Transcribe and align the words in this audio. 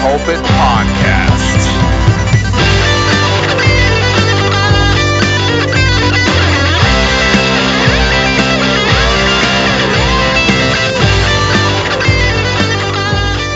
Pat's 0.00 0.24
Pulpit 0.24 0.44
Podcast. 0.46 1.90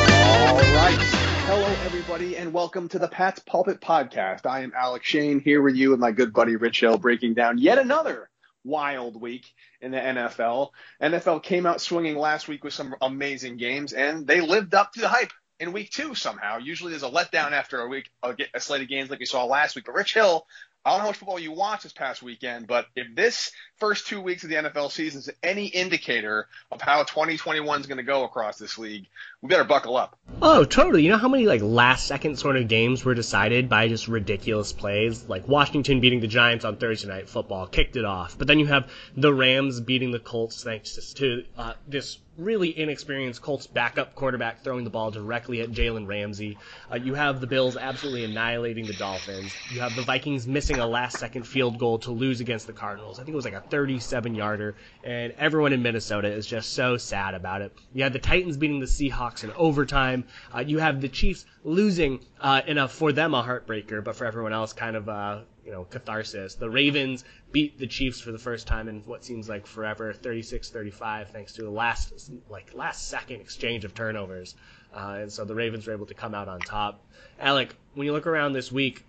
All 0.07 0.59
right. 0.75 0.99
Hello, 1.47 1.65
everybody, 1.85 2.37
and 2.37 2.53
welcome 2.53 2.89
to 2.89 2.99
the 2.99 3.09
Pat's 3.09 3.41
Pulpit 3.41 3.81
Podcast. 3.81 4.45
I 4.45 4.61
am 4.61 4.73
Alec 4.77 5.03
Shane 5.03 5.41
here 5.41 5.63
with 5.63 5.77
you 5.77 5.93
and 5.93 6.01
my 6.01 6.13
good 6.13 6.35
buddy 6.35 6.57
Rich 6.57 6.81
Hill 6.81 6.99
breaking 6.99 7.33
down 7.33 7.57
yet 7.57 7.79
another 7.79 8.29
wild 8.65 9.19
week 9.19 9.47
in 9.81 9.93
the 9.93 9.99
NFL. 9.99 10.71
NFL 11.01 11.43
came 11.43 11.65
out 11.65 11.81
swinging 11.81 12.17
last 12.17 12.49
week 12.49 12.65
with 12.65 12.75
some 12.75 12.95
amazing 13.01 13.57
games, 13.57 13.95
and 13.95 14.27
they 14.27 14.43
lived 14.43 14.75
up 14.75 14.93
to 14.93 15.01
the 15.01 15.09
hype 15.09 15.33
in 15.61 15.73
week 15.73 15.91
two 15.91 16.15
somehow. 16.15 16.59
Usually 16.59 16.91
there's 16.91 17.03
a 17.03 17.11
letdown 17.11 17.53
after 17.53 17.81
a 17.81 17.89
week, 17.89 18.11
a, 18.23 18.35
a 18.55 18.61
slate 18.61 18.83
of 18.83 18.89
games 18.89 19.11
like 19.11 19.21
we 19.21 19.27
saw 19.27 19.45
last 19.45 19.77
week. 19.77 19.87
But 19.87 19.95
Rich 19.95 20.15
Hill, 20.15 20.47
I 20.85 20.91
don't 20.91 20.99
know 20.99 21.03
how 21.03 21.09
much 21.09 21.17
football 21.17 21.39
you 21.39 21.53
watched 21.53 21.85
this 21.85 21.93
past 21.93 22.23
weekend, 22.23 22.67
but 22.67 22.87
if 22.95 23.15
this 23.15 23.51
first 23.79 24.07
two 24.07 24.21
weeks 24.21 24.45
of 24.45 24.51
the 24.51 24.57
NFL 24.57 24.91
season 24.91 25.21
is 25.21 25.31
any 25.43 25.67
indicator 25.67 26.47
of 26.71 26.81
how 26.81 27.03
2021 27.03 27.81
is 27.81 27.87
going 27.87 27.99
to 27.99 28.05
go 28.05 28.25
across 28.25 28.59
this 28.59 28.79
league, 28.79 29.07
we 29.43 29.49
better 29.49 29.65
buckle 29.65 29.97
up. 29.97 30.17
Oh, 30.41 30.65
totally. 30.65 31.03
You 31.03 31.11
know 31.11 31.19
how 31.19 31.29
many 31.29 31.47
like 31.47 31.61
last 31.63 32.07
second 32.07 32.39
sort 32.39 32.57
of 32.57 32.69
games 32.69 33.05
were 33.05 33.15
decided 33.15 33.69
by 33.69 33.89
just 33.89 34.09
ridiculous 34.09 34.73
plays? 34.73 35.29
Like 35.29 35.49
Washington 35.49 36.01
beating 36.01 36.21
the 36.21 36.27
Giants 36.27 36.65
on 36.65 36.77
Thursday 36.77 37.09
night 37.09 37.29
football 37.29 37.67
kicked 37.67 37.97
it 37.97 38.05
off. 38.05 38.39
But 38.39 38.47
then 38.47 38.59
you 38.59 38.67
have 38.67 38.91
the 39.17 39.33
Rams 39.33 39.81
beating 39.81 40.11
the 40.13 40.19
Colts 40.19 40.63
thanks 40.63 41.13
to 41.15 41.45
uh, 41.57 41.75
this 41.87 42.19
really 42.37 42.77
inexperienced 42.77 43.41
Colts 43.43 43.67
backup 43.67 44.15
quarterback 44.15 44.63
throwing 44.63 44.85
the 44.85 44.91
ball 44.91 45.11
directly 45.11 45.61
at 45.61 45.71
Jalen 45.71 46.07
Ramsey. 46.07 46.59
Uh, 46.91 46.97
you 46.97 47.15
have 47.15 47.41
the 47.41 47.47
Bills 47.47 47.77
absolutely 47.77 48.25
annihilating 48.25 48.87
the 48.87 48.95
Dolphins. 48.95 49.55
You 49.73 49.81
have 49.81 49.95
the 49.95 50.03
Vikings 50.03 50.47
missing 50.47 50.79
a 50.79 50.87
last 50.87 51.19
second 51.19 51.47
field 51.47 51.79
goal 51.79 51.99
to 52.01 52.11
lose 52.11 52.41
against 52.41 52.67
the 52.67 52.73
Cardinals. 52.73 53.19
I 53.19 53.25
think 53.25 53.35
it 53.35 53.37
was 53.37 53.45
like 53.45 53.55
a 53.55 53.61
37 53.75 54.37
yarder, 54.37 54.77
and 55.03 55.33
everyone 55.37 55.73
in 55.73 55.83
Minnesota 55.83 56.33
is 56.33 56.47
just 56.47 56.75
so 56.75 56.97
sad 56.97 57.35
about 57.35 57.61
it. 57.61 57.77
You 57.93 58.05
had 58.05 58.13
the 58.13 58.21
Titans 58.21 58.57
beating 58.57 58.79
the 58.79 58.87
Seahawks 58.87 59.43
in 59.43 59.51
overtime. 59.51 60.23
Uh, 60.55 60.61
you 60.61 60.79
have 60.79 61.01
the 61.01 61.09
Chiefs 61.09 61.45
losing 61.65 62.21
uh, 62.41 62.61
in 62.69 62.79
a 62.79 62.87
for 62.87 63.11
them 63.11 63.35
a 63.35 63.43
heartbreaker, 63.43 64.05
but 64.05 64.15
for 64.15 64.27
everyone 64.27 64.53
else 64.53 64.73
kind 64.73 64.95
of 64.95 65.09
uh, 65.09 65.41
you 65.67 65.73
know 65.73 65.83
catharsis. 65.91 66.55
The 66.55 66.71
Ravens 66.71 67.25
beat 67.51 67.77
the 67.77 67.89
Chiefs 67.89 68.21
for 68.21 68.31
the 68.31 68.39
first 68.39 68.69
time 68.69 68.87
in 68.87 69.01
what 69.07 69.25
seems 69.25 69.49
like 69.49 69.67
forever, 69.67 70.15
36-35, 70.15 71.31
thanks 71.31 71.53
to 71.55 71.67
a 71.67 71.69
last 71.69 72.31
like 72.49 72.75
last 72.75 73.09
second 73.09 73.41
exchange 73.41 73.85
of 73.85 73.93
turnovers, 73.93 74.55
uh, 74.95 75.19
and 75.19 75.33
so 75.33 75.45
the 75.45 75.57
Ravens 75.57 75.89
were 75.89 75.95
able 75.95 76.07
to 76.07 76.15
come 76.15 76.33
out 76.33 76.47
on 76.47 76.61
top. 76.61 77.05
Alec, 77.41 77.75
when 77.95 78.07
you 78.07 78.13
look 78.13 78.29
around 78.29 78.53
this 78.53 78.71
week, 78.71 79.05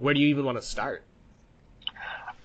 where 0.00 0.14
do 0.14 0.18
you 0.18 0.26
even 0.26 0.44
want 0.44 0.58
to 0.58 0.66
start? 0.66 1.04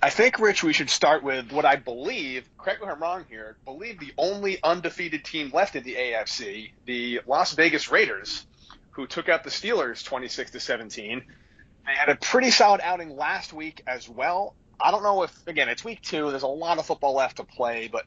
I 0.05 0.11
think, 0.11 0.38
Rich, 0.38 0.63
we 0.63 0.71
should 0.71 0.91
start 0.91 1.23
with 1.23 1.51
what 1.51 1.66
I 1.66 1.77
believe, 1.77 2.47
correct 2.59 2.79
me 2.79 2.88
if 2.88 2.93
I'm 2.93 3.01
wrong 3.01 3.25
here, 3.27 3.57
believe 3.66 3.99
the 3.99 4.13
only 4.19 4.61
undefeated 4.61 5.25
team 5.25 5.49
left 5.51 5.75
in 5.75 5.81
the 5.81 5.95
AFC, 5.95 6.73
the 6.85 7.21
Las 7.25 7.53
Vegas 7.53 7.89
Raiders, 7.89 8.45
who 8.91 9.07
took 9.07 9.29
out 9.29 9.44
the 9.44 9.49
Steelers 9.49 10.05
26 10.05 10.51
to 10.51 10.59
17. 10.59 11.23
They 11.88 11.91
had 11.91 12.09
a 12.09 12.15
pretty 12.17 12.51
solid 12.51 12.81
outing 12.83 13.15
last 13.15 13.51
week 13.51 13.81
as 13.88 14.07
well. 14.07 14.53
I 14.79 14.91
don't 14.91 15.01
know 15.01 15.23
if, 15.23 15.47
again, 15.47 15.69
it's 15.69 15.83
week 15.83 16.03
two. 16.03 16.29
There's 16.29 16.44
a 16.44 16.47
lot 16.47 16.77
of 16.77 16.85
football 16.85 17.15
left 17.15 17.38
to 17.38 17.44
play, 17.44 17.88
but 17.91 18.05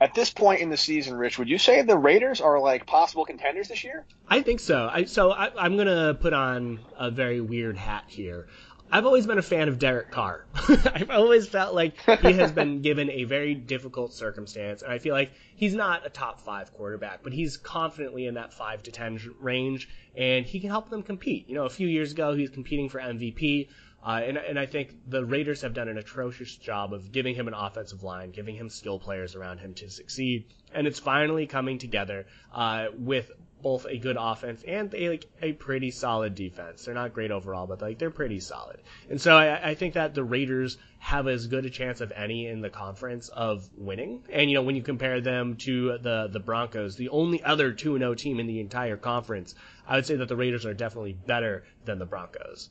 at 0.00 0.14
this 0.14 0.30
point 0.30 0.60
in 0.60 0.70
the 0.70 0.76
season, 0.76 1.16
Rich, 1.16 1.36
would 1.40 1.48
you 1.48 1.58
say 1.58 1.82
the 1.82 1.98
Raiders 1.98 2.40
are 2.40 2.60
like 2.60 2.86
possible 2.86 3.24
contenders 3.24 3.66
this 3.66 3.82
year? 3.82 4.04
I 4.28 4.42
think 4.42 4.60
so. 4.60 4.88
I, 4.92 5.04
so 5.04 5.32
I, 5.32 5.50
I'm 5.58 5.76
gonna 5.76 6.14
put 6.14 6.32
on 6.32 6.78
a 6.96 7.10
very 7.10 7.40
weird 7.40 7.76
hat 7.76 8.04
here. 8.06 8.46
I've 8.92 9.06
always 9.06 9.26
been 9.26 9.38
a 9.38 9.42
fan 9.42 9.68
of 9.68 9.78
Derek 9.78 10.10
Carr. 10.10 10.46
I've 10.54 11.10
always 11.10 11.46
felt 11.46 11.74
like 11.74 11.94
he 12.20 12.32
has 12.32 12.50
been 12.50 12.82
given 12.82 13.08
a 13.08 13.24
very 13.24 13.54
difficult 13.54 14.12
circumstance, 14.12 14.82
and 14.82 14.92
I 14.92 14.98
feel 14.98 15.14
like 15.14 15.30
he's 15.54 15.74
not 15.74 16.04
a 16.04 16.10
top 16.10 16.40
five 16.40 16.72
quarterback, 16.74 17.22
but 17.22 17.32
he's 17.32 17.56
confidently 17.56 18.26
in 18.26 18.34
that 18.34 18.52
five 18.52 18.82
to 18.84 18.90
ten 18.90 19.20
range, 19.38 19.88
and 20.16 20.44
he 20.44 20.58
can 20.58 20.70
help 20.70 20.90
them 20.90 21.02
compete. 21.04 21.48
You 21.48 21.54
know, 21.54 21.66
a 21.66 21.70
few 21.70 21.86
years 21.86 22.12
ago 22.12 22.34
he 22.34 22.42
was 22.42 22.50
competing 22.50 22.88
for 22.88 23.00
MVP. 23.00 23.68
Uh, 24.02 24.22
and, 24.24 24.38
and 24.38 24.58
I 24.58 24.64
think 24.64 24.94
the 25.06 25.24
Raiders 25.24 25.60
have 25.60 25.74
done 25.74 25.88
an 25.88 25.98
atrocious 25.98 26.56
job 26.56 26.94
of 26.94 27.12
giving 27.12 27.34
him 27.34 27.48
an 27.48 27.54
offensive 27.54 28.02
line, 28.02 28.30
giving 28.30 28.56
him 28.56 28.70
skill 28.70 28.98
players 28.98 29.36
around 29.36 29.58
him 29.58 29.74
to 29.74 29.90
succeed, 29.90 30.46
and 30.72 30.86
it's 30.86 30.98
finally 30.98 31.46
coming 31.46 31.76
together 31.76 32.24
uh, 32.54 32.86
with 32.96 33.30
both 33.62 33.86
a 33.86 33.98
good 33.98 34.16
offense 34.18 34.62
and 34.66 34.94
a, 34.94 35.10
like 35.10 35.26
a 35.42 35.52
pretty 35.52 35.90
solid 35.90 36.34
defense. 36.34 36.84
They're 36.84 36.94
not 36.94 37.12
great 37.12 37.30
overall, 37.30 37.66
but 37.66 37.80
like 37.80 37.98
they're 37.98 38.10
pretty 38.10 38.40
solid. 38.40 38.80
And 39.08 39.20
so 39.20 39.36
I, 39.36 39.70
I 39.70 39.74
think 39.74 39.94
that 39.94 40.14
the 40.14 40.24
Raiders 40.24 40.78
have 40.98 41.28
as 41.28 41.46
good 41.46 41.66
a 41.66 41.70
chance 41.70 42.00
of 42.00 42.12
any 42.14 42.46
in 42.46 42.60
the 42.60 42.70
conference 42.70 43.28
of 43.28 43.68
winning. 43.76 44.22
And 44.30 44.50
you 44.50 44.56
know 44.56 44.62
when 44.62 44.76
you 44.76 44.82
compare 44.82 45.20
them 45.20 45.56
to 45.58 45.98
the 45.98 46.28
the 46.30 46.40
Broncos, 46.40 46.96
the 46.96 47.08
only 47.08 47.42
other 47.42 47.72
2-0 47.72 48.16
team 48.16 48.40
in 48.40 48.46
the 48.46 48.60
entire 48.60 48.96
conference, 48.96 49.54
I 49.86 49.96
would 49.96 50.06
say 50.06 50.16
that 50.16 50.28
the 50.28 50.36
Raiders 50.36 50.66
are 50.66 50.74
definitely 50.74 51.12
better 51.26 51.64
than 51.84 51.98
the 51.98 52.06
Broncos. 52.06 52.70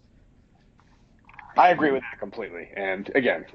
I 1.57 1.69
agree 1.69 1.91
with 1.91 2.03
that 2.03 2.19
completely. 2.19 2.69
And 2.75 3.11
again, 3.15 3.45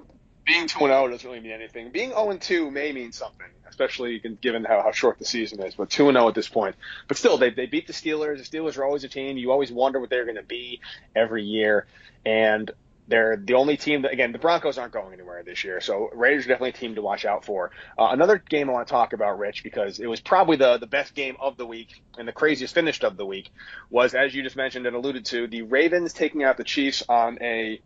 being 0.45 0.67
2 0.67 0.79
0 0.79 1.09
doesn't 1.09 1.29
really 1.29 1.41
mean 1.41 1.53
anything. 1.53 1.91
Being 1.91 2.11
0 2.11 2.37
2 2.37 2.71
may 2.71 2.93
mean 2.93 3.13
something, 3.13 3.47
especially 3.69 4.19
given 4.41 4.65
how, 4.65 4.83
how 4.83 4.93
short 4.93 5.19
the 5.19 5.25
season 5.25 5.63
is. 5.63 5.75
But 5.75 5.91
2 5.91 6.13
0 6.13 6.29
at 6.29 6.35
this 6.35 6.49
point. 6.49 6.77
But 7.09 7.17
still, 7.17 7.39
they, 7.39 7.51
they 7.51 7.67
beat 7.67 7.87
the 7.87 7.93
Steelers. 7.93 8.39
The 8.39 8.59
Steelers 8.59 8.79
are 8.79 8.85
always 8.85 9.05
a 9.05 9.09
team. 9.09 9.37
You 9.37 9.53
always 9.53 9.73
wonder 9.73 10.01
what 10.01 10.11
they're 10.11 10.25
going 10.25 10.37
to 10.37 10.43
be 10.43 10.81
every 11.15 11.45
year. 11.45 11.87
And 12.27 12.71
they're 13.07 13.37
the 13.37 13.55
only 13.55 13.77
team 13.77 14.03
that, 14.03 14.13
again, 14.13 14.33
the 14.33 14.39
Broncos 14.39 14.79
aren't 14.79 14.93
going 14.93 15.13
anywhere 15.13 15.43
this 15.43 15.63
year. 15.63 15.81
So 15.81 16.09
Raiders 16.15 16.47
are 16.47 16.49
definitely 16.49 16.71
a 16.71 16.73
team 16.73 16.95
to 16.95 17.03
watch 17.03 17.25
out 17.25 17.45
for. 17.45 17.71
Uh, 17.99 18.09
another 18.11 18.39
game 18.39 18.71
I 18.71 18.73
want 18.73 18.87
to 18.87 18.91
talk 18.91 19.13
about, 19.13 19.39
Rich, 19.39 19.63
because 19.63 19.99
it 19.99 20.07
was 20.07 20.21
probably 20.21 20.57
the, 20.57 20.79
the 20.79 20.87
best 20.87 21.15
game 21.15 21.37
of 21.39 21.57
the 21.57 21.67
week 21.67 22.03
and 22.17 22.27
the 22.27 22.33
craziest 22.33 22.75
finish 22.75 23.03
of 23.03 23.17
the 23.17 23.27
week, 23.27 23.51
was, 23.91 24.15
as 24.15 24.35
you 24.35 24.43
just 24.43 24.57
mentioned 24.57 24.87
and 24.87 24.97
alluded 24.97 25.27
to, 25.27 25.47
the 25.47 25.63
Ravens 25.63 26.13
taking 26.15 26.45
out 26.45 26.57
the 26.57 26.65
Chiefs 26.65 27.03
on 27.09 27.39
a 27.43 27.81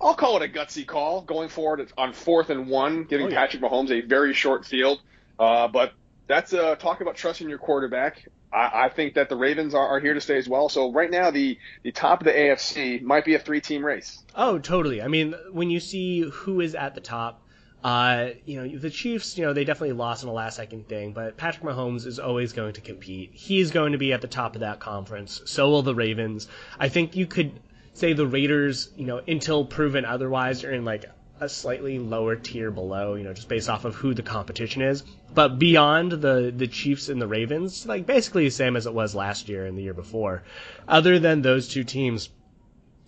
I'll 0.00 0.14
call 0.14 0.40
it 0.40 0.42
a 0.42 0.52
gutsy 0.52 0.86
call 0.86 1.22
going 1.22 1.48
forward 1.48 1.90
on 1.96 2.12
fourth 2.12 2.50
and 2.50 2.68
one, 2.68 3.04
giving 3.04 3.26
Oh, 3.26 3.30
yeah. 3.30 3.36
Patrick 3.36 3.62
Mahomes 3.62 3.90
a 3.90 4.00
very 4.06 4.34
short 4.34 4.64
field. 4.66 5.00
Uh, 5.38 5.68
but 5.68 5.92
that's 6.26 6.52
uh, 6.52 6.74
talk 6.76 7.00
about 7.00 7.16
trusting 7.16 7.48
your 7.48 7.58
quarterback. 7.58 8.28
I, 8.52 8.84
I 8.84 8.88
think 8.88 9.14
that 9.14 9.28
the 9.28 9.36
Ravens 9.36 9.74
are, 9.74 9.86
are 9.86 10.00
here 10.00 10.14
to 10.14 10.20
stay 10.20 10.38
as 10.38 10.48
well. 10.48 10.68
So 10.68 10.92
right 10.92 11.10
now, 11.10 11.30
the 11.30 11.58
the 11.82 11.92
top 11.92 12.20
of 12.20 12.26
the 12.26 12.32
AFC 12.32 13.02
might 13.02 13.24
be 13.24 13.34
a 13.34 13.38
three 13.38 13.60
team 13.60 13.84
race. 13.84 14.22
Oh, 14.34 14.58
totally. 14.58 15.02
I 15.02 15.08
mean, 15.08 15.34
when 15.52 15.70
you 15.70 15.80
see 15.80 16.20
who 16.22 16.60
is 16.60 16.74
at 16.74 16.94
the 16.94 17.00
top, 17.00 17.42
uh, 17.84 18.30
you 18.44 18.62
know, 18.62 18.78
the 18.78 18.90
Chiefs, 18.90 19.36
you 19.38 19.44
know, 19.44 19.52
they 19.52 19.64
definitely 19.64 19.92
lost 19.92 20.22
in 20.22 20.28
a 20.28 20.32
last 20.32 20.56
second 20.56 20.88
thing, 20.88 21.12
but 21.12 21.36
Patrick 21.36 21.64
Mahomes 21.64 22.06
is 22.06 22.18
always 22.18 22.52
going 22.52 22.72
to 22.74 22.80
compete. 22.80 23.30
He's 23.32 23.70
going 23.70 23.92
to 23.92 23.98
be 23.98 24.12
at 24.12 24.20
the 24.20 24.28
top 24.28 24.54
of 24.54 24.60
that 24.60 24.80
conference. 24.80 25.42
So 25.46 25.70
will 25.70 25.82
the 25.82 25.94
Ravens. 25.94 26.48
I 26.78 26.88
think 26.88 27.14
you 27.14 27.26
could 27.26 27.52
say 27.96 28.12
the 28.12 28.26
Raiders, 28.26 28.90
you 28.96 29.06
know, 29.06 29.20
until 29.26 29.64
proven 29.64 30.04
otherwise, 30.04 30.64
are 30.64 30.72
in 30.72 30.84
like 30.84 31.06
a 31.40 31.48
slightly 31.48 31.98
lower 31.98 32.36
tier 32.36 32.70
below, 32.70 33.14
you 33.14 33.24
know, 33.24 33.32
just 33.32 33.48
based 33.48 33.68
off 33.68 33.84
of 33.84 33.94
who 33.94 34.14
the 34.14 34.22
competition 34.22 34.82
is. 34.82 35.02
But 35.34 35.58
beyond 35.58 36.12
the 36.12 36.52
the 36.54 36.66
Chiefs 36.66 37.08
and 37.08 37.20
the 37.20 37.26
Ravens, 37.26 37.86
like 37.86 38.06
basically 38.06 38.44
the 38.44 38.50
same 38.50 38.76
as 38.76 38.86
it 38.86 38.94
was 38.94 39.14
last 39.14 39.48
year 39.48 39.66
and 39.66 39.76
the 39.76 39.82
year 39.82 39.94
before. 39.94 40.42
Other 40.86 41.18
than 41.18 41.42
those 41.42 41.68
two 41.68 41.84
teams, 41.84 42.28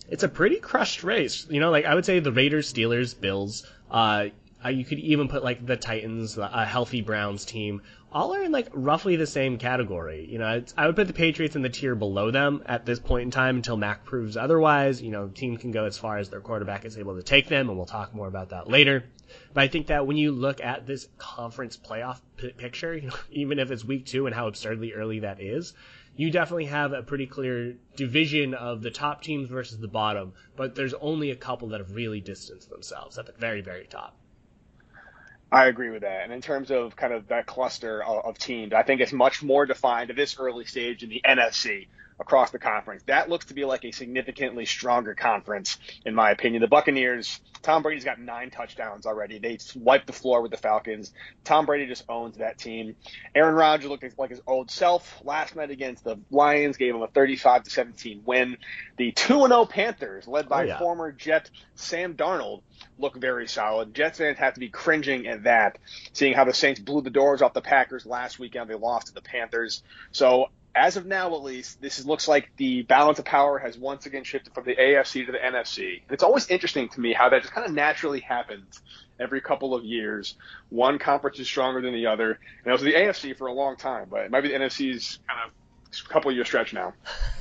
it's 0.09 0.23
a 0.23 0.29
pretty 0.29 0.57
crushed 0.57 1.03
race. 1.03 1.45
You 1.49 1.59
know, 1.59 1.71
like 1.71 1.85
I 1.85 1.95
would 1.95 2.05
say 2.05 2.19
the 2.19 2.31
Raiders, 2.31 2.71
Steelers, 2.73 3.19
Bills, 3.19 3.65
uh, 3.91 4.27
uh, 4.63 4.69
you 4.69 4.83
could 4.83 4.99
even 4.99 5.27
put 5.27 5.43
like 5.43 5.65
the 5.65 5.77
Titans, 5.77 6.37
a 6.37 6.65
healthy 6.65 7.01
Browns 7.01 7.45
team, 7.45 7.81
all 8.11 8.33
are 8.33 8.43
in 8.43 8.51
like 8.51 8.67
roughly 8.73 9.15
the 9.15 9.27
same 9.27 9.57
category. 9.57 10.27
You 10.29 10.39
know, 10.39 10.63
I 10.75 10.87
would 10.87 10.95
put 10.95 11.07
the 11.07 11.13
Patriots 11.13 11.55
in 11.55 11.61
the 11.61 11.69
tier 11.69 11.95
below 11.95 12.31
them 12.31 12.63
at 12.65 12.85
this 12.85 12.99
point 12.99 13.23
in 13.23 13.31
time 13.31 13.57
until 13.57 13.77
Mac 13.77 14.03
proves 14.03 14.35
otherwise. 14.35 15.01
You 15.01 15.11
know, 15.11 15.27
the 15.27 15.33
team 15.33 15.55
can 15.57 15.71
go 15.71 15.85
as 15.85 15.97
far 15.97 16.17
as 16.17 16.29
their 16.29 16.41
quarterback 16.41 16.83
is 16.83 16.97
able 16.97 17.15
to 17.15 17.23
take 17.23 17.47
them, 17.47 17.69
and 17.69 17.77
we'll 17.77 17.85
talk 17.85 18.13
more 18.13 18.27
about 18.27 18.49
that 18.49 18.69
later. 18.69 19.05
But 19.53 19.61
I 19.61 19.67
think 19.67 19.87
that 19.87 20.07
when 20.07 20.17
you 20.17 20.31
look 20.31 20.61
at 20.61 20.85
this 20.85 21.07
conference 21.17 21.77
playoff 21.77 22.19
p- 22.35 22.51
picture, 22.51 22.97
you 22.97 23.07
know, 23.07 23.15
even 23.31 23.59
if 23.59 23.71
it's 23.71 23.85
week 23.85 24.05
two 24.07 24.25
and 24.25 24.35
how 24.35 24.47
absurdly 24.47 24.93
early 24.93 25.19
that 25.19 25.39
is, 25.39 25.73
you 26.17 26.31
definitely 26.31 26.65
have 26.65 26.91
a 26.91 27.03
pretty 27.03 27.27
clear 27.27 27.75
division 27.95 28.53
of 28.53 28.81
the 28.81 28.91
top 28.91 29.21
teams 29.21 29.47
versus 29.47 29.77
the 29.77 29.87
bottom, 29.87 30.33
but 30.57 30.75
there's 30.75 30.95
only 30.95 31.31
a 31.31 31.35
couple 31.35 31.69
that 31.69 31.79
have 31.79 31.95
really 31.95 32.19
distanced 32.19 32.69
themselves 32.69 33.17
at 33.17 33.25
the 33.25 33.31
very, 33.39 33.61
very 33.61 33.85
top. 33.85 34.17
I 35.51 35.67
agree 35.67 35.89
with 35.89 36.01
that. 36.01 36.23
And 36.23 36.33
in 36.33 36.41
terms 36.41 36.69
of 36.69 36.95
kind 36.95 37.13
of 37.13 37.27
that 37.29 37.45
cluster 37.45 38.03
of, 38.03 38.25
of 38.25 38.37
teams, 38.37 38.73
I 38.73 38.83
think 38.83 39.01
it's 39.01 39.13
much 39.13 39.41
more 39.41 39.65
defined 39.65 40.09
at 40.09 40.15
this 40.15 40.37
early 40.39 40.65
stage 40.65 41.03
in 41.03 41.09
the 41.09 41.21
NFC 41.27 41.87
across 42.19 42.51
the 42.51 42.59
conference. 42.59 43.01
That 43.03 43.29
looks 43.29 43.45
to 43.45 43.53
be 43.53 43.65
like 43.65 43.85
a 43.85 43.91
significantly 43.91 44.65
stronger 44.65 45.15
conference, 45.15 45.77
in 46.05 46.13
my 46.13 46.31
opinion. 46.31 46.61
The 46.61 46.67
Buccaneers, 46.67 47.39
Tom 47.61 47.81
Brady's 47.81 48.03
got 48.03 48.19
nine 48.19 48.51
touchdowns 48.51 49.05
already. 49.05 49.39
They 49.39 49.57
wiped 49.75 50.05
the 50.05 50.13
floor 50.13 50.41
with 50.41 50.51
the 50.51 50.57
Falcons. 50.57 51.13
Tom 51.43 51.65
Brady 51.65 51.87
just 51.87 52.03
owns 52.09 52.37
that 52.37 52.57
team. 52.57 52.95
Aaron 53.33 53.55
Rodgers 53.55 53.89
looked 53.89 54.03
like 54.17 54.31
his 54.31 54.41
old 54.45 54.69
self 54.69 55.21
last 55.23 55.55
night 55.55 55.71
against 55.71 56.03
the 56.03 56.19
Lions, 56.29 56.77
gave 56.77 56.93
him 56.93 57.01
a 57.01 57.07
35 57.07 57.63
to 57.63 57.69
17 57.69 58.23
win. 58.25 58.57
The 58.97 59.13
2 59.13 59.47
0 59.47 59.65
Panthers, 59.65 60.27
led 60.27 60.49
by 60.49 60.63
oh, 60.63 60.67
yeah. 60.67 60.79
former 60.79 61.11
Jet 61.11 61.49
Sam 61.75 62.15
Darnold, 62.15 62.61
look 62.97 63.15
very 63.15 63.47
solid. 63.47 63.93
Jets 63.93 64.17
fans 64.17 64.37
have 64.37 64.53
to 64.53 64.59
be 64.59 64.69
cringing 64.69 65.27
at 65.27 65.43
that, 65.43 65.77
seeing 66.13 66.33
how 66.33 66.45
the 66.45 66.53
Saints 66.53 66.79
blew 66.79 67.01
the 67.01 67.09
doors 67.09 67.41
off 67.41 67.53
the 67.53 67.61
Packers 67.61 68.05
last 68.05 68.39
weekend. 68.39 68.69
They 68.69 68.75
lost 68.75 69.07
to 69.07 69.13
the 69.13 69.21
Panthers. 69.21 69.83
So 70.11 70.49
as 70.75 70.97
of 70.97 71.05
now, 71.05 71.33
at 71.35 71.43
least, 71.43 71.81
this 71.81 72.03
looks 72.05 72.27
like 72.27 72.51
the 72.57 72.83
balance 72.83 73.19
of 73.19 73.25
power 73.25 73.57
has 73.59 73.77
once 73.77 74.05
again 74.05 74.23
shifted 74.23 74.53
from 74.53 74.65
the 74.65 74.75
AFC 74.75 75.25
to 75.25 75.31
the 75.31 75.37
NFC. 75.37 76.01
It's 76.09 76.23
always 76.23 76.47
interesting 76.47 76.89
to 76.89 76.99
me 76.99 77.13
how 77.13 77.29
that 77.29 77.41
just 77.41 77.53
kind 77.53 77.67
of 77.67 77.73
naturally 77.73 78.19
happens 78.19 78.81
every 79.19 79.41
couple 79.41 79.73
of 79.73 79.83
years. 79.83 80.35
One 80.69 80.99
conference 80.99 81.39
is 81.39 81.47
stronger 81.47 81.81
than 81.81 81.93
the 81.93 82.07
other, 82.07 82.39
and 82.63 82.67
it 82.67 82.71
was 82.71 82.81
the 82.81 82.93
AFC 82.93 83.37
for 83.37 83.47
a 83.47 83.53
long 83.53 83.75
time, 83.75 84.07
but 84.09 84.21
it 84.21 84.31
might 84.31 84.41
be 84.41 84.49
the 84.49 84.55
NFC's 84.55 85.19
kind 85.27 85.39
of 85.45 85.51
couple 86.07 86.31
year 86.31 86.45
stretch 86.45 86.73
now. 86.73 86.93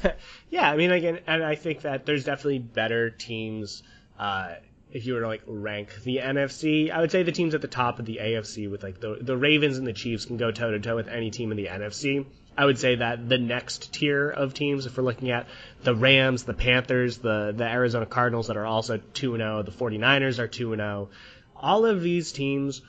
yeah, 0.50 0.70
I 0.70 0.76
mean, 0.76 0.90
again, 0.90 1.20
and 1.26 1.44
I 1.44 1.54
think 1.54 1.82
that 1.82 2.06
there's 2.06 2.24
definitely 2.24 2.60
better 2.60 3.10
teams. 3.10 3.82
Uh, 4.18 4.54
if 4.92 5.06
you 5.06 5.14
were 5.14 5.20
to 5.20 5.26
like 5.26 5.42
rank 5.46 5.90
the 6.04 6.18
NFC, 6.18 6.90
I 6.90 7.00
would 7.00 7.10
say 7.10 7.22
the 7.22 7.32
teams 7.32 7.54
at 7.54 7.60
the 7.60 7.68
top 7.68 7.98
of 7.98 8.06
the 8.06 8.18
AFC 8.20 8.70
with 8.70 8.82
like 8.82 9.00
the 9.00 9.18
the 9.20 9.36
Ravens 9.36 9.78
and 9.78 9.86
the 9.86 9.92
Chiefs 9.92 10.24
can 10.24 10.36
go 10.36 10.50
toe 10.50 10.70
to 10.70 10.80
toe 10.80 10.96
with 10.96 11.08
any 11.08 11.30
team 11.30 11.50
in 11.50 11.56
the 11.56 11.66
NFC. 11.66 12.26
I 12.56 12.64
would 12.64 12.78
say 12.78 12.96
that 12.96 13.28
the 13.28 13.38
next 13.38 13.92
tier 13.92 14.28
of 14.28 14.52
teams, 14.52 14.86
if 14.86 14.96
we're 14.96 15.04
looking 15.04 15.30
at 15.30 15.46
the 15.84 15.94
Rams, 15.94 16.42
the 16.42 16.54
Panthers, 16.54 17.18
the, 17.18 17.54
the 17.56 17.64
Arizona 17.64 18.04
Cardinals 18.04 18.48
that 18.48 18.56
are 18.56 18.66
also 18.66 18.98
2 19.14 19.36
0, 19.36 19.62
the 19.62 19.70
49ers 19.70 20.40
are 20.40 20.48
2 20.48 20.74
0, 20.74 21.08
all 21.54 21.86
of 21.86 22.02
these 22.02 22.32
teams, 22.32 22.82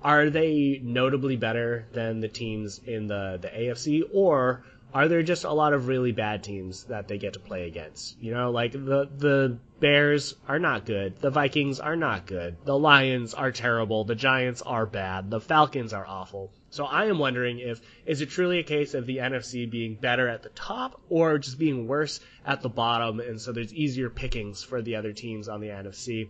are 0.00 0.30
they 0.30 0.80
notably 0.80 1.36
better 1.36 1.86
than 1.92 2.20
the 2.20 2.28
teams 2.28 2.80
in 2.86 3.08
the, 3.08 3.40
the 3.42 3.48
AFC, 3.48 4.02
or 4.12 4.62
are 4.94 5.08
there 5.08 5.22
just 5.22 5.44
a 5.44 5.52
lot 5.52 5.72
of 5.72 5.88
really 5.88 6.12
bad 6.12 6.42
teams 6.42 6.84
that 6.84 7.08
they 7.08 7.18
get 7.18 7.34
to 7.34 7.40
play 7.40 7.66
against? 7.66 8.20
You 8.20 8.32
know, 8.32 8.50
like 8.50 8.72
the 8.72 9.08
the 9.16 9.58
Bears 9.78 10.34
are 10.48 10.58
not 10.58 10.86
good, 10.86 11.20
the 11.20 11.30
Vikings 11.30 11.80
are 11.80 11.96
not 11.96 12.26
good, 12.26 12.56
the 12.64 12.78
Lions 12.78 13.34
are 13.34 13.52
terrible, 13.52 14.04
the 14.04 14.14
Giants 14.14 14.62
are 14.62 14.86
bad, 14.86 15.30
the 15.30 15.40
Falcons 15.40 15.92
are 15.92 16.06
awful. 16.06 16.50
So 16.70 16.84
I 16.84 17.06
am 17.06 17.18
wondering 17.18 17.58
if 17.58 17.80
is 18.06 18.20
it 18.20 18.30
truly 18.30 18.58
a 18.58 18.62
case 18.62 18.94
of 18.94 19.06
the 19.06 19.18
NFC 19.18 19.70
being 19.70 19.96
better 19.96 20.28
at 20.28 20.42
the 20.42 20.48
top 20.50 21.00
or 21.08 21.38
just 21.38 21.58
being 21.58 21.86
worse 21.86 22.20
at 22.44 22.62
the 22.62 22.68
bottom 22.68 23.20
and 23.20 23.40
so 23.40 23.52
there's 23.52 23.74
easier 23.74 24.10
pickings 24.10 24.62
for 24.62 24.82
the 24.82 24.96
other 24.96 25.12
teams 25.12 25.48
on 25.48 25.60
the 25.60 25.68
NFC. 25.68 26.28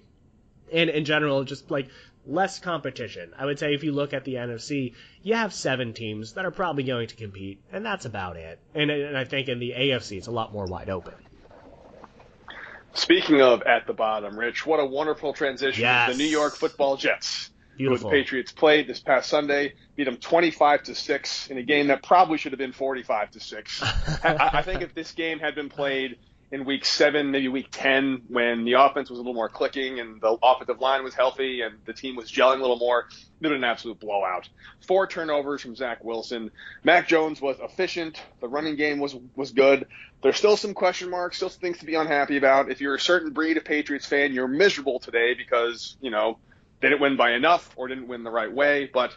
And 0.73 0.91
in 0.91 1.05
general, 1.05 1.44
just 1.44 1.70
like 1.70 1.88
less 2.26 2.58
competition. 2.58 3.32
I 3.38 3.44
would 3.44 3.58
say 3.58 3.75
if 3.75 3.84
you 3.84 3.93
look 3.93 4.12
at 4.12 4.25
the 4.25 4.34
NFC, 4.34 4.94
you 5.23 5.34
have 5.34 5.52
seven 5.52 5.93
teams 5.93 6.34
that 6.34 6.44
are 6.44 6.50
probably 6.50 6.82
going 6.82 7.08
to 7.08 7.17
compete, 7.17 7.61
and 7.73 7.84
that's 7.84 8.05
about 8.05 8.37
it. 8.37 8.58
And, 8.75 8.90
and 8.90 9.17
I 9.17 9.25
think 9.25 9.49
in 9.49 9.58
the 9.58 9.73
AFC, 9.73 10.19
it's 10.19 10.26
a 10.26 10.32
lot 10.32 10.52
more 10.52 10.67
wide 10.67 10.90
open. 10.90 11.14
Speaking 12.94 13.43
of 13.43 13.62
at 13.62 13.87
the 13.87 13.93
bottom, 13.93 14.38
Rich, 14.38 14.64
what 14.64 14.81
a 14.81 14.87
wonderful 14.87 15.34
transition. 15.34 15.82
Yes. 15.82 16.11
The 16.11 16.17
New 16.17 16.28
York 16.28 16.56
Football 16.56 16.96
Jets. 16.96 17.50
Beautiful. 17.76 18.08
Who 18.08 18.17
the 18.17 18.23
Patriots 18.23 18.52
played 18.52 18.87
this 18.87 19.00
past 19.00 19.29
Sunday, 19.29 19.75
beat 19.96 20.05
them 20.05 20.17
25 20.17 20.84
to 20.84 20.94
six 20.94 21.49
in 21.49 21.58
a 21.58 21.62
game 21.62 21.88
that 21.88 22.02
probably 22.02 22.38
should 22.38 22.52
have 22.52 22.58
been 22.58 22.72
45 22.72 23.32
to 23.32 23.40
six. 23.40 23.82
I, 24.25 24.50
I 24.55 24.62
think 24.62 24.81
if 24.81 24.94
this 24.94 25.12
game 25.12 25.38
had 25.38 25.55
been 25.55 25.69
played 25.69 26.17
in 26.52 26.64
week 26.64 26.84
seven, 26.84 27.31
maybe 27.32 27.48
week 27.48 27.69
10, 27.72 28.22
when 28.28 28.64
the 28.64 28.75
offense 28.75 29.10
was 29.10 29.19
a 29.19 29.22
little 29.22 29.34
more 29.34 29.48
clicking 29.48 29.98
and 29.98 30.20
the 30.20 30.37
offensive 30.43 30.81
line 30.81 31.02
was 31.02 31.12
healthy 31.12 31.62
and 31.62 31.76
the 31.87 31.93
team 31.93 32.14
was 32.14 32.31
gelling 32.31 32.58
a 32.58 32.60
little 32.60 32.78
more, 32.78 33.00
it 33.00 33.43
been 33.43 33.52
an 33.52 33.64
absolute 33.64 33.98
blowout. 33.98 34.48
Four 34.87 35.08
turnovers 35.08 35.60
from 35.60 35.75
Zach 35.75 36.04
Wilson. 36.04 36.52
Mac 36.84 37.08
Jones 37.08 37.40
was 37.40 37.56
efficient. 37.60 38.22
The 38.40 38.48
running 38.48 38.76
game 38.76 39.00
was, 39.00 39.16
was 39.34 39.50
good. 39.50 39.87
There's 40.22 40.37
still 40.37 40.56
some 40.56 40.72
question 40.72 41.10
marks, 41.10 41.37
still 41.37 41.50
some 41.50 41.60
things 41.60 41.78
to 41.78 41.84
be 41.84 41.96
unhappy 41.96 42.37
about. 42.37 42.70
If 42.70 42.81
you're 42.81 42.94
a 42.94 43.00
certain 43.00 43.32
breed 43.32 43.56
of 43.56 43.64
Patriots 43.64 44.06
fan, 44.06 44.32
you're 44.32 44.48
miserable 44.48 45.00
today 45.00 45.34
because, 45.34 45.96
you 46.00 46.10
know, 46.10 46.38
they 46.81 46.88
didn't 46.88 47.00
win 47.00 47.16
by 47.16 47.32
enough 47.32 47.72
or 47.76 47.88
didn't 47.88 48.06
win 48.06 48.22
the 48.22 48.31
right 48.31 48.52
way. 48.52 48.88
But 48.93 49.16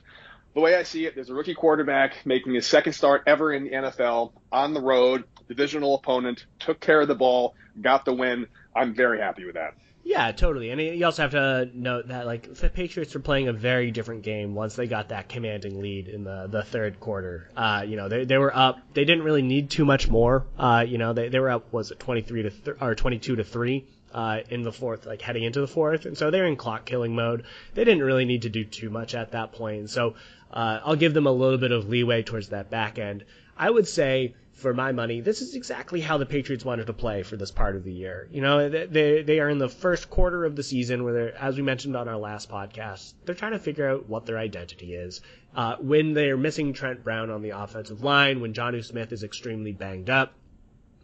the 0.54 0.62
way 0.62 0.76
I 0.76 0.84
see 0.84 1.06
it, 1.06 1.16
there's 1.16 1.30
a 1.30 1.34
rookie 1.34 1.54
quarterback 1.54 2.26
making 2.26 2.54
his 2.54 2.66
second 2.66 2.94
start 2.94 3.24
ever 3.28 3.54
in 3.54 3.66
the 3.66 3.72
NFL 3.72 4.32
on 4.52 4.74
the 4.74 4.82
road, 4.82 5.24
divisional 5.48 5.96
opponent, 5.96 6.46
took 6.60 6.80
care 6.80 7.02
of 7.02 7.08
the 7.08 7.16
ball, 7.16 7.56
got 7.82 8.06
the 8.06 8.14
win. 8.14 8.48
I'm 8.76 8.94
very 8.94 9.20
happy 9.20 9.46
with 9.46 9.56
that. 9.56 9.76
Yeah, 10.04 10.32
totally. 10.32 10.72
And 10.72 10.82
you 10.82 11.06
also 11.06 11.22
have 11.22 11.32
to 11.32 11.70
note 11.74 12.08
that 12.08 12.26
like 12.26 12.52
the 12.56 12.70
Patriots 12.70 13.14
were 13.14 13.20
playing 13.20 13.48
a 13.48 13.54
very 13.54 13.92
different 13.92 14.24
game 14.24 14.56
once 14.56 14.76
they 14.76 14.88
got 14.88 15.10
that 15.10 15.30
commanding 15.30 15.82
lead 15.82 16.08
in 16.08 16.24
the, 16.24 16.48
the 16.50 16.64
third 16.64 17.00
quarter. 17.00 17.50
Uh, 17.56 17.84
you 17.86 17.96
know, 17.96 18.10
they, 18.10 18.26
they 18.26 18.38
were 18.40 18.56
up. 18.56 18.80
They 18.94 19.06
didn't 19.06 19.24
really 19.24 19.44
need 19.44 19.70
too 19.70 19.86
much 19.86 20.08
more. 20.08 20.48
Uh, 20.58 20.84
you 20.88 20.98
know, 20.98 21.14
they, 21.14 21.30
they 21.30 21.40
were 21.40 21.52
up 21.52 21.72
was 21.72 21.92
it 21.92 22.00
23 22.00 22.44
to 22.44 22.50
th- 22.50 22.78
or 22.82 22.96
22 22.96 23.36
to 23.36 23.44
3 23.44 23.86
uh, 24.14 24.40
in 24.50 24.64
the 24.64 24.72
fourth, 24.72 25.06
like 25.06 25.22
heading 25.22 25.44
into 25.44 25.62
the 25.62 25.68
fourth, 25.68 26.06
and 26.06 26.18
so 26.18 26.32
they're 26.32 26.46
in 26.46 26.56
clock 26.56 26.86
killing 26.86 27.16
mode. 27.16 27.44
They 27.74 27.84
didn't 27.84 28.04
really 28.04 28.26
need 28.26 28.44
to 28.44 28.50
do 28.50 28.64
too 28.64 28.90
much 28.90 29.16
at 29.16 29.32
that 29.32 29.52
point, 29.52 29.80
and 29.80 29.90
so 29.90 30.16
uh, 30.52 30.80
I'll 30.84 30.96
give 30.96 31.14
them 31.14 31.28
a 31.28 31.32
little 31.32 31.58
bit 31.58 31.72
of 31.72 31.90
leeway 31.90 32.24
towards 32.24 32.50
that 32.50 32.70
back 32.70 32.98
end. 32.98 33.24
I 33.58 33.70
would 33.70 33.88
say, 33.88 34.36
for 34.54 34.74
my 34.74 34.92
money, 34.92 35.22
this 35.22 35.42
is 35.42 35.56
exactly 35.56 36.02
how 36.02 36.18
the 36.18 36.26
Patriots 36.26 36.66
wanted 36.66 36.88
to 36.88 36.94
play 36.94 37.24
for 37.24 37.38
this 37.38 37.52
part 37.52 37.76
of 37.76 37.84
the 37.84 37.92
year. 37.92 38.28
You 38.32 38.42
know, 38.42 38.70
they 38.70 39.22
they 39.22 39.40
are 39.40 39.50
in 39.50 39.58
the 39.58 39.70
first 39.70 40.10
quarter 40.10 40.44
of 40.46 40.56
the 40.56 40.64
season 40.64 41.04
where, 41.04 41.14
they're, 41.14 41.38
as 41.38 41.56
we 41.56 41.62
mentioned 41.62 41.96
on 41.96 42.08
our 42.08 42.18
last 42.18 42.50
podcast, 42.50 43.14
they're 43.26 43.36
trying 43.36 43.54
to 43.54 43.60
figure 43.60 43.90
out 43.90 44.10
what 44.10 44.26
their 44.26 44.38
identity 44.38 44.96
is. 44.96 45.22
Uh, 45.56 45.76
when 45.80 46.14
they're 46.14 46.38
missing 46.38 46.74
Trent 46.74 47.04
Brown 47.04 47.30
on 47.30 47.42
the 47.42 47.52
offensive 47.52 48.04
line, 48.04 48.42
when 48.42 48.54
Jonnu 48.54 48.84
Smith 48.84 49.12
is 49.12 49.24
extremely 49.24 49.72
banged 49.72 50.10
up, 50.10 50.34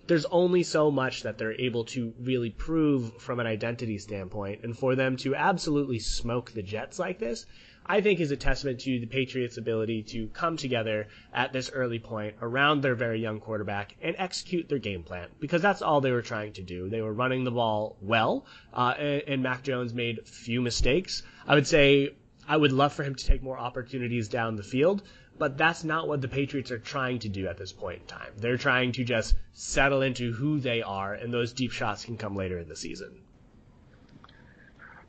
there's 0.08 0.26
only 0.26 0.64
so 0.64 0.92
much 0.92 1.24
that 1.24 1.38
they're 1.38 1.60
able 1.60 1.86
to 1.86 2.14
really 2.20 2.50
prove 2.50 3.22
from 3.22 3.40
an 3.40 3.48
identity 3.48 3.98
standpoint. 3.98 4.64
And 4.64 4.78
for 4.78 4.96
them 4.96 5.18
to 5.18 5.36
absolutely 5.36 6.00
smoke 6.00 6.52
the 6.52 6.62
Jets 6.62 7.00
like 7.00 7.20
this, 7.20 7.46
I 7.88 8.02
think 8.02 8.20
is 8.20 8.32
a 8.32 8.38
testament 8.38 8.80
to 8.82 9.00
the 9.00 9.06
Patriots' 9.06 9.58
ability 9.58 10.04
to 10.04 10.28
come 10.28 10.58
together 10.58 11.08
at 11.34 11.54
this 11.54 11.70
early 11.72 12.00
point 12.00 12.36
around 12.42 12.82
their 12.82 12.96
very 12.96 13.20
young 13.20 13.40
quarterback 13.40 13.96
and 14.02 14.16
execute 14.18 14.68
their 14.70 14.80
game 14.80 15.04
plan 15.04 15.28
because 15.40 15.62
that's 15.62 15.84
all 15.84 16.02
they 16.02 16.12
were 16.12 16.24
trying 16.24 16.54
to 16.54 16.64
do. 16.64 16.90
They 16.90 17.02
were 17.02 17.14
running 17.14 17.44
the 17.44 17.52
ball 17.52 17.96
well, 18.02 18.48
uh, 18.74 18.96
and, 18.98 19.22
and 19.28 19.44
Mac 19.44 19.62
Jones 19.64 19.94
made 19.94 20.28
few 20.28 20.62
mistakes. 20.62 21.22
I 21.48 21.54
would 21.54 21.68
say 21.68 22.16
I 22.48 22.58
would 22.58 22.72
love 22.72 22.94
for 22.94 23.04
him 23.04 23.16
to 23.16 23.26
take 23.26 23.44
more 23.44 23.58
opportunities 23.58 24.30
down 24.30 24.56
the 24.56 24.64
field, 24.64 25.04
but 25.38 25.58
that's 25.58 25.84
not 25.84 26.08
what 26.08 26.22
the 26.22 26.27
Patriots 26.27 26.72
are 26.72 26.80
trying 26.80 27.20
to 27.20 27.30
do 27.30 27.48
at 27.48 27.58
this 27.58 27.74
point 27.74 28.01
in 28.01 28.08
time. 28.08 28.32
They're 28.38 28.58
trying 28.58 28.94
to 28.94 29.04
just 29.04 29.36
settle 29.54 30.01
into 30.01 30.32
who 30.32 30.60
they 30.60 30.82
are, 30.82 31.13
and 31.13 31.34
those 31.34 31.54
deep 31.54 31.72
shots 31.72 32.06
can 32.06 32.18
come 32.18 32.36
later 32.36 32.58
in 32.60 32.70
the 32.70 32.75
season. 32.75 33.20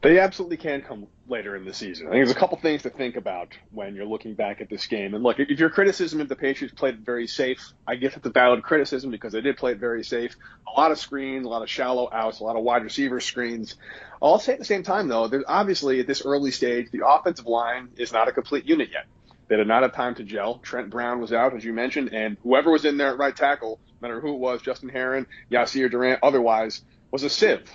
They 0.03 0.19
absolutely 0.19 0.59
can 0.59 0.83
come 0.83 1.07
later 1.27 1.57
in 1.57 1.65
the 1.65 1.73
season. 1.73 2.07
I 2.07 2.11
think 2.11 2.25
there's 2.27 2.37
a 2.37 2.39
couple 2.39 2.59
things 2.59 2.83
to 2.83 2.91
think 2.91 3.17
about 3.17 3.57
when 3.73 3.95
you're 3.95 4.07
looking 4.07 4.35
back 4.35 4.61
at 4.61 4.69
this 4.69 4.87
game. 4.87 5.15
And 5.15 5.25
look, 5.25 5.41
if 5.41 5.59
your 5.59 5.71
criticism 5.71 6.21
of 6.21 6.29
the 6.29 6.37
Patriots 6.37 6.75
played 6.77 7.05
very 7.05 7.27
safe, 7.27 7.73
I 7.87 7.97
guess 7.97 8.17
it's 8.17 8.27
a 8.27 8.31
valid 8.31 8.63
criticism 8.63 9.11
because 9.11 9.33
they 9.33 9.41
did 9.41 9.57
play 9.57 9.73
it 9.73 9.79
very 9.79 10.05
safe. 10.05 10.37
A 10.69 10.79
lot 10.79 10.93
of 10.93 10.99
screens, 10.99 11.47
a 11.47 11.49
lot 11.49 11.63
of 11.63 11.71
shallow 11.71 12.09
outs, 12.13 12.41
a 12.41 12.45
lot 12.45 12.57
of 12.57 12.63
wide 12.63 12.85
receiver 12.85 13.21
screens. 13.21 13.77
I'll 14.23 14.39
say 14.39 14.53
at 14.53 14.59
the 14.59 14.65
same 14.65 14.83
time 14.83 15.09
though, 15.09 15.29
there's 15.29 15.45
obviously 15.49 15.99
at 15.99 16.07
this 16.07 16.25
early 16.25 16.51
stage, 16.51 16.91
the 16.93 17.05
offensive 17.05 17.47
line 17.47 17.89
is 17.97 18.13
not 18.13 18.29
a 18.29 18.33
complete 18.33 18.67
unit 18.67 18.91
yet. 18.93 19.07
They 19.49 19.57
did 19.57 19.69
not 19.69 19.83
have 19.83 19.95
time 19.95 20.15
to 20.17 20.25
gel. 20.25 20.59
Trent 20.59 20.91
Brown 20.91 21.21
was 21.21 21.33
out, 21.33 21.55
as 21.55 21.65
you 21.65 21.73
mentioned, 21.73 22.13
and 22.13 22.37
whoever 22.43 22.71
was 22.71 22.85
in 22.85 22.97
there 22.97 23.11
at 23.11 23.19
right 23.19 23.35
tackle, 23.35 23.79
no 24.01 24.09
matter 24.09 24.21
who 24.21 24.35
it 24.35 24.39
was, 24.39 24.63
Justin 24.63 24.89
Herron, 24.89 25.27
Yasir 25.51 25.91
Durant, 25.91 26.21
otherwise, 26.23 26.83
was 27.11 27.23
a 27.23 27.31
sieve 27.31 27.71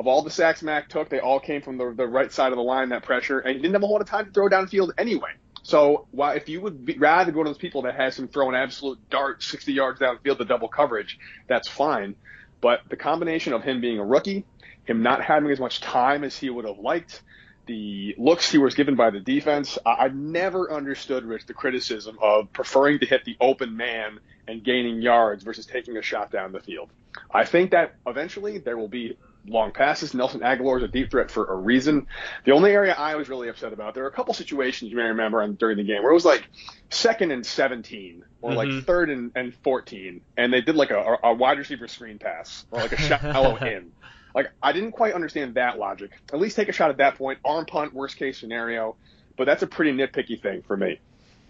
of 0.00 0.06
all 0.06 0.22
the 0.22 0.30
sacks 0.30 0.62
Mac 0.62 0.88
took, 0.88 1.10
they 1.10 1.20
all 1.20 1.38
came 1.38 1.60
from 1.60 1.76
the, 1.76 1.92
the 1.94 2.06
right 2.06 2.32
side 2.32 2.52
of 2.52 2.56
the 2.56 2.62
line, 2.62 2.88
that 2.88 3.02
pressure, 3.02 3.40
and 3.40 3.54
he 3.54 3.60
didn't 3.60 3.74
have 3.74 3.82
a 3.82 3.86
whole 3.86 3.96
lot 3.96 4.00
of 4.00 4.08
time 4.08 4.24
to 4.24 4.30
throw 4.30 4.48
downfield 4.48 4.92
anyway. 4.96 5.28
So 5.62 6.06
while 6.10 6.34
if 6.34 6.48
you 6.48 6.62
would 6.62 6.86
be, 6.86 6.96
rather 6.96 7.32
go 7.32 7.42
to 7.42 7.50
those 7.50 7.58
people 7.58 7.82
that 7.82 7.96
has 7.96 8.18
him 8.18 8.26
throw 8.26 8.48
an 8.48 8.54
absolute 8.54 8.98
dart 9.10 9.42
60 9.42 9.74
yards 9.74 10.00
downfield 10.00 10.38
to 10.38 10.46
double 10.46 10.68
coverage, 10.68 11.18
that's 11.48 11.68
fine. 11.68 12.14
But 12.62 12.80
the 12.88 12.96
combination 12.96 13.52
of 13.52 13.62
him 13.62 13.82
being 13.82 13.98
a 13.98 14.04
rookie, 14.04 14.46
him 14.84 15.02
not 15.02 15.22
having 15.22 15.50
as 15.50 15.60
much 15.60 15.82
time 15.82 16.24
as 16.24 16.34
he 16.34 16.48
would 16.48 16.64
have 16.64 16.78
liked, 16.78 17.22
the 17.70 18.16
looks 18.18 18.50
he 18.50 18.58
was 18.58 18.74
given 18.74 18.96
by 18.96 19.10
the 19.10 19.20
defense, 19.20 19.78
I, 19.86 20.02
have 20.02 20.14
never 20.14 20.72
understood, 20.72 21.24
Rich, 21.24 21.46
the 21.46 21.54
criticism 21.54 22.18
of 22.20 22.52
preferring 22.52 22.98
to 22.98 23.06
hit 23.06 23.24
the 23.24 23.36
open 23.40 23.76
man 23.76 24.18
and 24.48 24.64
gaining 24.64 25.00
yards 25.00 25.44
versus 25.44 25.66
taking 25.66 25.96
a 25.96 26.02
shot 26.02 26.32
down 26.32 26.50
the 26.50 26.58
field. 26.58 26.90
I 27.32 27.44
think 27.44 27.70
that 27.70 27.94
eventually 28.08 28.58
there 28.58 28.76
will 28.76 28.88
be 28.88 29.16
long 29.46 29.70
passes. 29.70 30.14
Nelson 30.14 30.40
Agholor 30.40 30.78
is 30.78 30.82
a 30.82 30.88
deep 30.88 31.12
threat 31.12 31.30
for 31.30 31.46
a 31.46 31.54
reason. 31.54 32.08
The 32.44 32.50
only 32.50 32.72
area 32.72 32.92
I 32.92 33.14
was 33.14 33.28
really 33.28 33.48
upset 33.48 33.72
about, 33.72 33.94
there 33.94 34.02
were 34.02 34.08
a 34.08 34.12
couple 34.12 34.34
situations 34.34 34.90
you 34.90 34.96
may 34.96 35.04
remember 35.04 35.40
on, 35.40 35.54
during 35.54 35.76
the 35.76 35.84
game 35.84 36.02
where 36.02 36.10
it 36.10 36.14
was 36.14 36.24
like 36.24 36.48
second 36.88 37.30
and 37.30 37.46
17 37.46 38.24
or 38.42 38.50
mm-hmm. 38.50 38.56
like 38.58 38.84
third 38.84 39.10
and, 39.10 39.30
and 39.36 39.54
14, 39.62 40.22
and 40.36 40.52
they 40.52 40.60
did 40.60 40.74
like 40.74 40.90
a, 40.90 41.18
a 41.22 41.32
wide 41.32 41.58
receiver 41.58 41.86
screen 41.86 42.18
pass 42.18 42.66
or 42.72 42.80
like 42.80 42.92
a 42.92 42.96
shallow 42.96 43.54
in. 43.64 43.92
Like 44.34 44.52
I 44.62 44.72
didn't 44.72 44.92
quite 44.92 45.14
understand 45.14 45.54
that 45.54 45.78
logic. 45.78 46.10
At 46.32 46.38
least 46.40 46.56
take 46.56 46.68
a 46.68 46.72
shot 46.72 46.90
at 46.90 46.98
that 46.98 47.16
point. 47.16 47.38
Arm 47.44 47.66
punt, 47.66 47.94
worst 47.94 48.16
case 48.16 48.38
scenario. 48.38 48.96
But 49.36 49.44
that's 49.44 49.62
a 49.62 49.66
pretty 49.66 49.92
nitpicky 49.92 50.40
thing 50.40 50.62
for 50.62 50.76
me. 50.76 51.00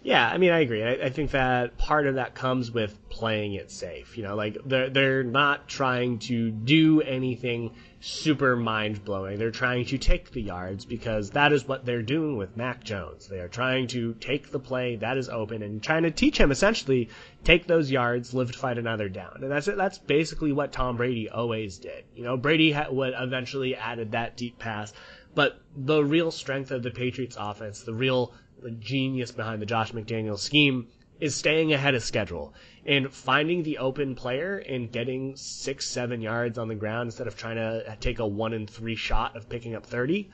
Yeah, 0.03 0.27
I 0.27 0.39
mean, 0.39 0.51
I 0.51 0.61
agree. 0.61 0.83
I, 0.83 0.93
I, 0.93 1.09
think 1.09 1.31
that 1.31 1.77
part 1.77 2.07
of 2.07 2.15
that 2.15 2.33
comes 2.33 2.71
with 2.71 2.97
playing 3.09 3.53
it 3.53 3.69
safe. 3.69 4.17
You 4.17 4.23
know, 4.23 4.35
like 4.35 4.57
they're 4.65 4.89
they're 4.89 5.23
not 5.23 5.67
trying 5.67 6.17
to 6.19 6.49
do 6.49 7.01
anything 7.01 7.75
super 7.99 8.55
mind 8.55 9.05
blowing. 9.05 9.37
They're 9.37 9.51
trying 9.51 9.85
to 9.85 9.99
take 9.99 10.31
the 10.31 10.41
yards 10.41 10.85
because 10.85 11.29
that 11.31 11.53
is 11.53 11.67
what 11.67 11.85
they're 11.85 12.01
doing 12.01 12.35
with 12.35 12.57
Mac 12.57 12.83
Jones. 12.83 13.27
They 13.27 13.39
are 13.39 13.47
trying 13.47 13.87
to 13.89 14.15
take 14.15 14.49
the 14.49 14.59
play 14.59 14.95
that 14.95 15.17
is 15.17 15.29
open 15.29 15.61
and 15.61 15.83
trying 15.83 16.03
to 16.03 16.11
teach 16.11 16.39
him 16.39 16.51
essentially 16.51 17.09
take 17.43 17.67
those 17.67 17.91
yards, 17.91 18.33
live 18.33 18.51
to 18.51 18.57
fight 18.57 18.79
another 18.79 19.07
down. 19.07 19.41
And 19.43 19.51
that's 19.51 19.67
it. 19.67 19.77
That's 19.77 19.99
basically 19.99 20.51
what 20.51 20.71
Tom 20.71 20.97
Brady 20.97 21.29
always 21.29 21.77
did. 21.77 22.05
You 22.15 22.23
know, 22.23 22.37
Brady 22.37 22.71
ha- 22.71 22.89
would 22.89 23.13
eventually 23.15 23.75
added 23.75 24.13
that 24.13 24.35
deep 24.35 24.57
pass, 24.57 24.93
but 25.35 25.61
the 25.75 26.03
real 26.03 26.31
strength 26.31 26.71
of 26.71 26.81
the 26.81 26.91
Patriots 26.91 27.37
offense, 27.39 27.83
the 27.83 27.93
real 27.93 28.33
the 28.61 28.71
genius 28.71 29.31
behind 29.31 29.61
the 29.61 29.65
Josh 29.65 29.91
McDaniel 29.91 30.37
scheme 30.37 30.87
is 31.19 31.35
staying 31.35 31.71
ahead 31.71 31.95
of 31.95 32.03
schedule 32.03 32.53
and 32.85 33.13
finding 33.13 33.63
the 33.63 33.77
open 33.77 34.15
player 34.15 34.57
and 34.57 34.91
getting 34.91 35.35
six, 35.35 35.87
seven 35.87 36.21
yards 36.21 36.57
on 36.57 36.67
the 36.67 36.75
ground 36.75 37.07
instead 37.07 37.27
of 37.27 37.37
trying 37.37 37.57
to 37.57 37.95
take 37.99 38.19
a 38.19 38.25
one 38.25 38.53
in 38.53 38.65
three 38.65 38.95
shot 38.95 39.35
of 39.35 39.47
picking 39.47 39.75
up 39.75 39.85
30 39.85 40.29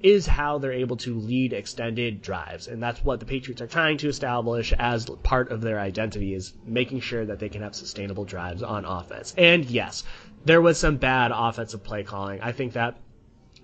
is 0.00 0.26
how 0.26 0.58
they're 0.58 0.72
able 0.72 0.96
to 0.96 1.18
lead 1.18 1.52
extended 1.52 2.22
drives. 2.22 2.68
And 2.68 2.82
that's 2.82 3.02
what 3.02 3.20
the 3.20 3.26
Patriots 3.26 3.60
are 3.60 3.66
trying 3.66 3.98
to 3.98 4.08
establish 4.08 4.72
as 4.72 5.06
part 5.22 5.50
of 5.50 5.60
their 5.60 5.80
identity 5.80 6.34
is 6.34 6.52
making 6.64 7.00
sure 7.00 7.24
that 7.26 7.38
they 7.38 7.48
can 7.48 7.62
have 7.62 7.74
sustainable 7.74 8.24
drives 8.24 8.62
on 8.62 8.84
offense. 8.84 9.34
And 9.36 9.64
yes, 9.64 10.04
there 10.44 10.60
was 10.60 10.78
some 10.78 10.96
bad 10.96 11.32
offensive 11.34 11.82
play 11.82 12.04
calling. 12.04 12.40
I 12.40 12.52
think 12.52 12.74
that 12.74 12.96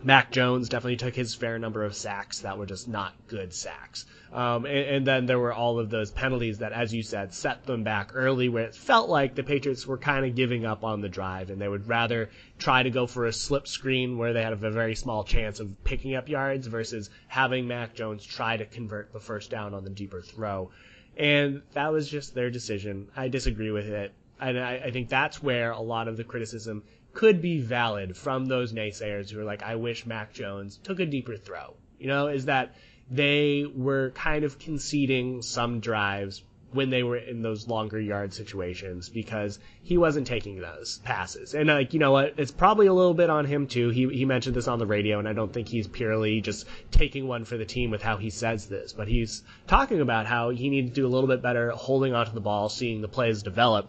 Mac 0.07 0.31
Jones 0.31 0.69
definitely 0.69 0.99
took 0.99 1.15
his 1.15 1.35
fair 1.35 1.59
number 1.59 1.83
of 1.83 1.95
sacks 1.95 2.41
that 2.41 2.59
were 2.59 2.67
just 2.67 2.87
not 2.87 3.15
good 3.27 3.55
sacks. 3.55 4.05
Um, 4.35 4.67
and, 4.67 4.77
and, 4.77 5.07
then 5.07 5.25
there 5.25 5.39
were 5.39 5.53
all 5.53 5.79
of 5.79 5.89
those 5.89 6.11
penalties 6.11 6.59
that, 6.59 6.73
as 6.73 6.93
you 6.93 7.03
said, 7.03 7.33
set 7.33 7.65
them 7.65 7.85
back 7.85 8.11
early, 8.13 8.51
where 8.51 8.65
it 8.65 8.75
felt 8.75 9.09
like 9.09 9.35
the 9.35 9.43
Patriots 9.43 9.87
were 9.87 9.97
kind 9.97 10.27
of 10.27 10.35
giving 10.35 10.67
up 10.67 10.85
on 10.85 11.01
the 11.01 11.09
drive, 11.09 11.49
and 11.49 11.59
they 11.59 11.69
would 11.69 11.89
rather 11.89 12.29
try 12.59 12.83
to 12.83 12.91
go 12.91 13.07
for 13.07 13.25
a 13.25 13.33
slip 13.33 13.67
screen 13.67 14.19
where 14.19 14.35
they 14.35 14.43
had 14.43 14.53
a 14.53 14.57
very 14.57 14.95
small 14.95 15.25
chance 15.25 15.59
of 15.59 15.85
picking 15.85 16.15
up 16.17 16.29
yards 16.29 16.67
versus 16.67 17.09
having 17.29 17.67
Mac 17.67 17.95
Jones 17.95 18.27
try 18.27 18.59
to 18.59 18.67
convert 18.67 19.11
the 19.11 19.21
first 19.21 19.51
down 19.51 19.73
on 19.73 19.85
the 19.85 19.91
deeper 19.91 20.21
throw. 20.21 20.71
And 21.17 21.63
that 21.73 21.93
was 21.93 22.11
just 22.11 22.35
their 22.35 22.51
decision. 22.51 23.09
I 23.17 23.29
disagree 23.29 23.71
with 23.71 23.87
it. 23.87 24.13
And 24.39 24.59
I, 24.59 24.83
I 24.87 24.91
think 24.91 25.09
that's 25.09 25.43
where 25.43 25.71
a 25.71 25.81
lot 25.81 26.09
of 26.09 26.17
the 26.19 26.25
criticism 26.25 26.83
could 27.15 27.41
be 27.41 27.61
valid 27.61 28.17
from 28.17 28.47
those 28.47 28.73
naysayers 28.73 29.31
who 29.31 29.41
are 29.41 29.45
like, 29.45 29.63
I 29.63 29.77
wish 29.77 30.05
Mac 30.05 30.33
Jones 30.33 30.79
took 30.83 31.01
a 31.01 31.07
deeper 31.07 31.37
throw. 31.37 31.75
You 31.99 32.09
know, 32.09 32.27
is 32.27 32.47
that 32.47 32.75
they 33.11 33.65
were 33.73 34.11
kind 34.11 34.45
of 34.45 34.59
conceding 34.59 35.43
some 35.43 35.81
drives 35.81 36.43
when 36.73 36.91
they 36.91 37.05
were 37.05 37.17
in 37.17 37.41
those 37.41 37.69
longer 37.69 38.01
yard 38.01 38.35
situations 38.35 39.09
because 39.09 39.61
he 39.85 39.97
wasn't 39.97 40.27
taking 40.27 40.59
those 40.59 40.99
passes. 41.05 41.55
And 41.55 41.69
like, 41.69 41.95
you 41.95 42.01
know 42.01 42.11
what? 42.11 42.35
It's 42.37 42.51
probably 42.51 42.89
a 42.89 42.93
little 42.93 43.15
bit 43.15 43.31
on 43.31 43.45
him 43.45 43.69
too. 43.69 43.91
He 43.91 44.09
he 44.09 44.25
mentioned 44.25 44.57
this 44.57 44.67
on 44.67 44.81
the 44.81 44.87
radio 44.87 45.21
and 45.21 45.29
I 45.29 45.35
don't 45.35 45.53
think 45.53 45.69
he's 45.69 45.87
purely 45.87 46.41
just 46.41 46.67
taking 46.91 47.29
one 47.29 47.45
for 47.45 47.57
the 47.57 47.65
team 47.65 47.91
with 47.93 48.03
how 48.03 48.17
he 48.17 48.31
says 48.31 48.67
this, 48.67 48.93
but 48.93 49.07
he's 49.07 49.45
talking 49.69 50.01
about 50.01 50.27
how 50.27 50.51
he 50.51 50.69
needed 50.69 50.89
to 50.89 51.01
do 51.03 51.07
a 51.07 51.13
little 51.15 51.29
bit 51.29 51.43
better 51.43 51.71
holding 51.71 52.13
onto 52.13 52.33
the 52.33 52.41
ball, 52.41 52.69
seeing 52.69 53.03
the 53.03 53.09
plays 53.09 53.45
develop 53.45 53.89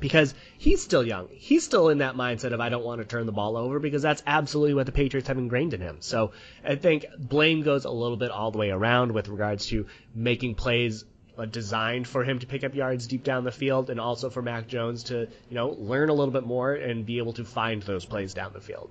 because 0.00 0.34
he's 0.58 0.82
still 0.82 1.06
young. 1.06 1.28
He's 1.30 1.64
still 1.64 1.88
in 1.90 1.98
that 1.98 2.14
mindset 2.14 2.52
of 2.52 2.60
I 2.60 2.68
don't 2.68 2.84
want 2.84 3.00
to 3.00 3.06
turn 3.06 3.26
the 3.26 3.32
ball 3.32 3.56
over 3.56 3.78
because 3.78 4.02
that's 4.02 4.22
absolutely 4.26 4.74
what 4.74 4.86
the 4.86 4.92
Patriots 4.92 5.28
have 5.28 5.38
ingrained 5.38 5.74
in 5.74 5.80
him. 5.80 5.98
So 6.00 6.32
I 6.64 6.76
think 6.76 7.06
blame 7.18 7.62
goes 7.62 7.84
a 7.84 7.90
little 7.90 8.16
bit 8.16 8.30
all 8.30 8.50
the 8.50 8.58
way 8.58 8.70
around 8.70 9.12
with 9.12 9.28
regards 9.28 9.66
to 9.66 9.86
making 10.14 10.54
plays 10.54 11.04
uh, 11.38 11.44
designed 11.44 12.08
for 12.08 12.24
him 12.24 12.38
to 12.38 12.46
pick 12.46 12.64
up 12.64 12.74
yards 12.74 13.06
deep 13.06 13.24
down 13.24 13.44
the 13.44 13.52
field 13.52 13.90
and 13.90 14.00
also 14.00 14.30
for 14.30 14.42
Mac 14.42 14.66
Jones 14.66 15.04
to, 15.04 15.20
you 15.48 15.54
know, 15.54 15.68
learn 15.68 16.08
a 16.08 16.14
little 16.14 16.32
bit 16.32 16.44
more 16.44 16.74
and 16.74 17.06
be 17.06 17.18
able 17.18 17.32
to 17.34 17.44
find 17.44 17.82
those 17.82 18.04
plays 18.04 18.34
down 18.34 18.52
the 18.52 18.60
field. 18.60 18.90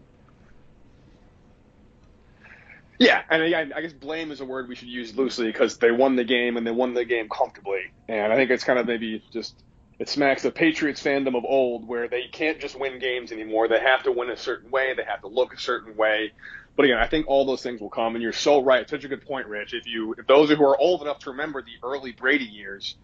Yeah, 2.99 3.21
and 3.29 3.41
again, 3.41 3.71
I 3.73 3.79
guess 3.79 3.93
blame 3.93 4.29
is 4.29 4.41
a 4.41 4.45
word 4.45 4.67
we 4.67 4.75
should 4.75 4.89
use 4.89 5.15
loosely 5.15 5.47
because 5.47 5.77
they 5.77 5.89
won 5.89 6.17
the 6.17 6.25
game 6.25 6.57
and 6.57 6.67
they 6.67 6.71
won 6.71 6.93
the 6.93 7.05
game 7.05 7.29
comfortably. 7.29 7.93
And 8.09 8.33
I 8.33 8.35
think 8.35 8.51
it's 8.51 8.65
kind 8.65 8.77
of 8.77 8.87
maybe 8.87 9.23
just 9.31 9.55
it 9.99 10.07
smacks 10.07 10.45
of 10.45 10.55
Patriots 10.55 11.03
fandom 11.03 11.37
of 11.37 11.43
old, 11.43 11.85
where 11.87 12.07
they 12.07 12.23
can't 12.31 12.59
just 12.59 12.79
win 12.79 12.99
games 12.99 13.33
anymore. 13.33 13.67
They 13.67 13.79
have 13.79 14.03
to 14.03 14.11
win 14.13 14.29
a 14.29 14.37
certain 14.37 14.71
way. 14.71 14.93
They 14.95 15.03
have 15.03 15.21
to 15.21 15.27
look 15.27 15.53
a 15.53 15.59
certain 15.59 15.97
way. 15.97 16.31
But 16.77 16.85
again, 16.85 16.97
I 16.97 17.07
think 17.07 17.27
all 17.27 17.45
those 17.45 17.61
things 17.61 17.81
will 17.81 17.89
come. 17.89 18.15
And 18.15 18.23
you're 18.23 18.31
so 18.31 18.63
right. 18.63 18.89
Such 18.89 19.03
a 19.03 19.09
good 19.09 19.25
point, 19.25 19.47
Rich. 19.47 19.73
If 19.73 19.85
you, 19.85 20.15
if 20.17 20.25
those 20.25 20.49
who 20.49 20.63
are 20.63 20.79
old 20.79 21.01
enough 21.01 21.19
to 21.19 21.31
remember 21.31 21.61
the 21.61 21.85
early 21.85 22.13
Brady 22.13 22.45
years, 22.45 22.95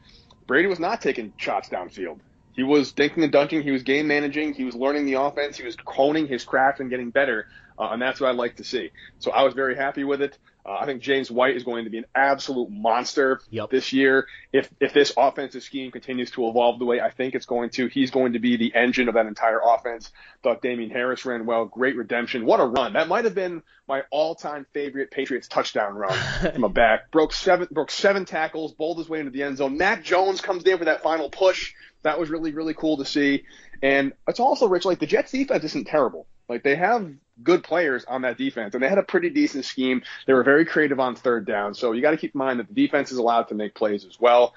Brady 0.48 0.70
was 0.70 0.80
not 0.80 1.02
taking 1.02 1.34
shots 1.36 1.68
downfield. 1.68 2.20
He 2.54 2.64
was 2.64 2.94
dinking 2.94 3.24
and 3.24 3.32
dunking. 3.32 3.64
He 3.64 3.72
was 3.72 3.84
game 3.84 4.08
managing. 4.08 4.54
He 4.54 4.64
was 4.64 4.76
learning 4.76 5.06
the 5.06 5.16
offense. 5.16 5.58
He 5.58 5.66
was 5.66 5.76
honing 5.86 6.28
his 6.28 6.46
craft 6.46 6.80
and 6.80 6.90
getting 6.90 7.10
better. 7.10 7.48
Uh, 7.78 7.90
and 7.92 8.02
that's 8.02 8.22
what 8.22 8.30
I'd 8.30 8.38
like 8.38 8.56
to 8.56 8.64
see. 8.64 8.92
So 9.20 9.32
I 9.32 9.44
was 9.44 9.54
very 9.54 9.76
happy 9.76 10.06
with 10.06 10.22
it. 10.22 10.38
Uh, 10.66 10.78
I 10.80 10.86
think 10.86 11.02
James 11.02 11.30
White 11.30 11.56
is 11.56 11.64
going 11.64 11.84
to 11.84 11.92
be 11.92 12.00
an 12.00 12.06
absolute 12.16 12.72
monster 12.72 13.40
yep. 13.52 13.70
this 13.70 13.94
year. 13.94 14.28
If 14.52 14.68
if 14.80 14.94
this 14.94 15.14
offensive 15.16 15.62
scheme 15.62 15.92
continues 15.92 16.32
to 16.32 16.48
evolve 16.48 16.80
the 16.80 16.86
way 16.86 17.00
I 17.00 17.12
think 17.12 17.36
it's 17.36 17.46
going 17.46 17.70
to, 17.72 17.88
he's 17.88 18.10
going 18.10 18.34
to 18.34 18.40
be 18.40 18.58
the 18.58 18.74
engine 18.74 19.08
of 19.08 19.14
that 19.14 19.28
entire 19.28 19.60
offense. 19.64 20.12
Thought 20.42 20.64
Damien 20.64 20.90
Harris 20.90 21.24
ran 21.24 21.46
well. 21.46 21.66
Great 21.66 21.96
redemption. 21.96 22.46
What 22.46 22.60
a 22.60 22.66
run! 22.66 22.94
That 22.94 23.08
might 23.08 23.26
have 23.26 23.36
been 23.36 23.62
my 23.88 24.02
all-time 24.10 24.66
favorite 24.74 25.12
Patriots 25.12 25.48
touchdown 25.48 25.94
run 25.94 26.18
from 26.54 26.64
a 26.64 26.70
back. 26.70 27.12
Broke 27.12 27.34
seven 27.34 27.68
broke 27.70 27.92
seven 27.92 28.26
tackles, 28.26 28.74
bowled 28.74 28.98
his 28.98 29.08
way 29.08 29.20
into 29.20 29.32
the 29.32 29.44
end 29.44 29.58
zone. 29.58 29.78
Mac 29.78 30.04
Jones 30.04 30.42
comes 30.42 30.64
in 30.64 30.80
for 30.80 30.86
that 30.86 31.04
final 31.04 31.30
push. 31.30 31.74
That 32.02 32.20
was 32.20 32.30
really 32.30 32.54
really 32.54 32.74
cool 32.74 32.98
to 32.98 33.06
see. 33.06 33.44
And 33.84 34.14
it's 34.28 34.40
also 34.40 34.68
rich. 34.68 34.86
Like 34.86 35.00
the 35.00 35.06
Jets 35.06 35.32
defense 35.32 35.64
isn't 35.64 35.86
terrible. 35.86 36.26
Like 36.48 36.64
they 36.64 36.76
have 36.76 37.12
good 37.44 37.64
players 37.64 38.06
on 38.06 38.22
that 38.22 38.38
defense, 38.38 38.74
and 38.74 38.84
they 38.84 38.90
had 38.90 38.98
a 38.98 39.04
pretty 39.04 39.30
decent 39.30 39.66
scheme. 39.66 40.04
They 40.28 40.34
were 40.34 40.44
very 40.44 40.66
creative 40.66 41.00
on 41.00 41.16
third 41.16 41.46
down, 41.46 41.74
so 41.74 41.92
you 41.92 42.02
got 42.02 42.12
to 42.12 42.18
keep 42.18 42.36
in 42.36 42.40
mind 42.40 42.60
that 42.60 42.68
the 42.68 42.74
defense 42.74 43.12
is 43.12 43.18
allowed 43.18 43.50
to 43.50 43.56
make 43.56 43.76
plays 43.76 44.06
as 44.06 44.20
well. 44.20 44.54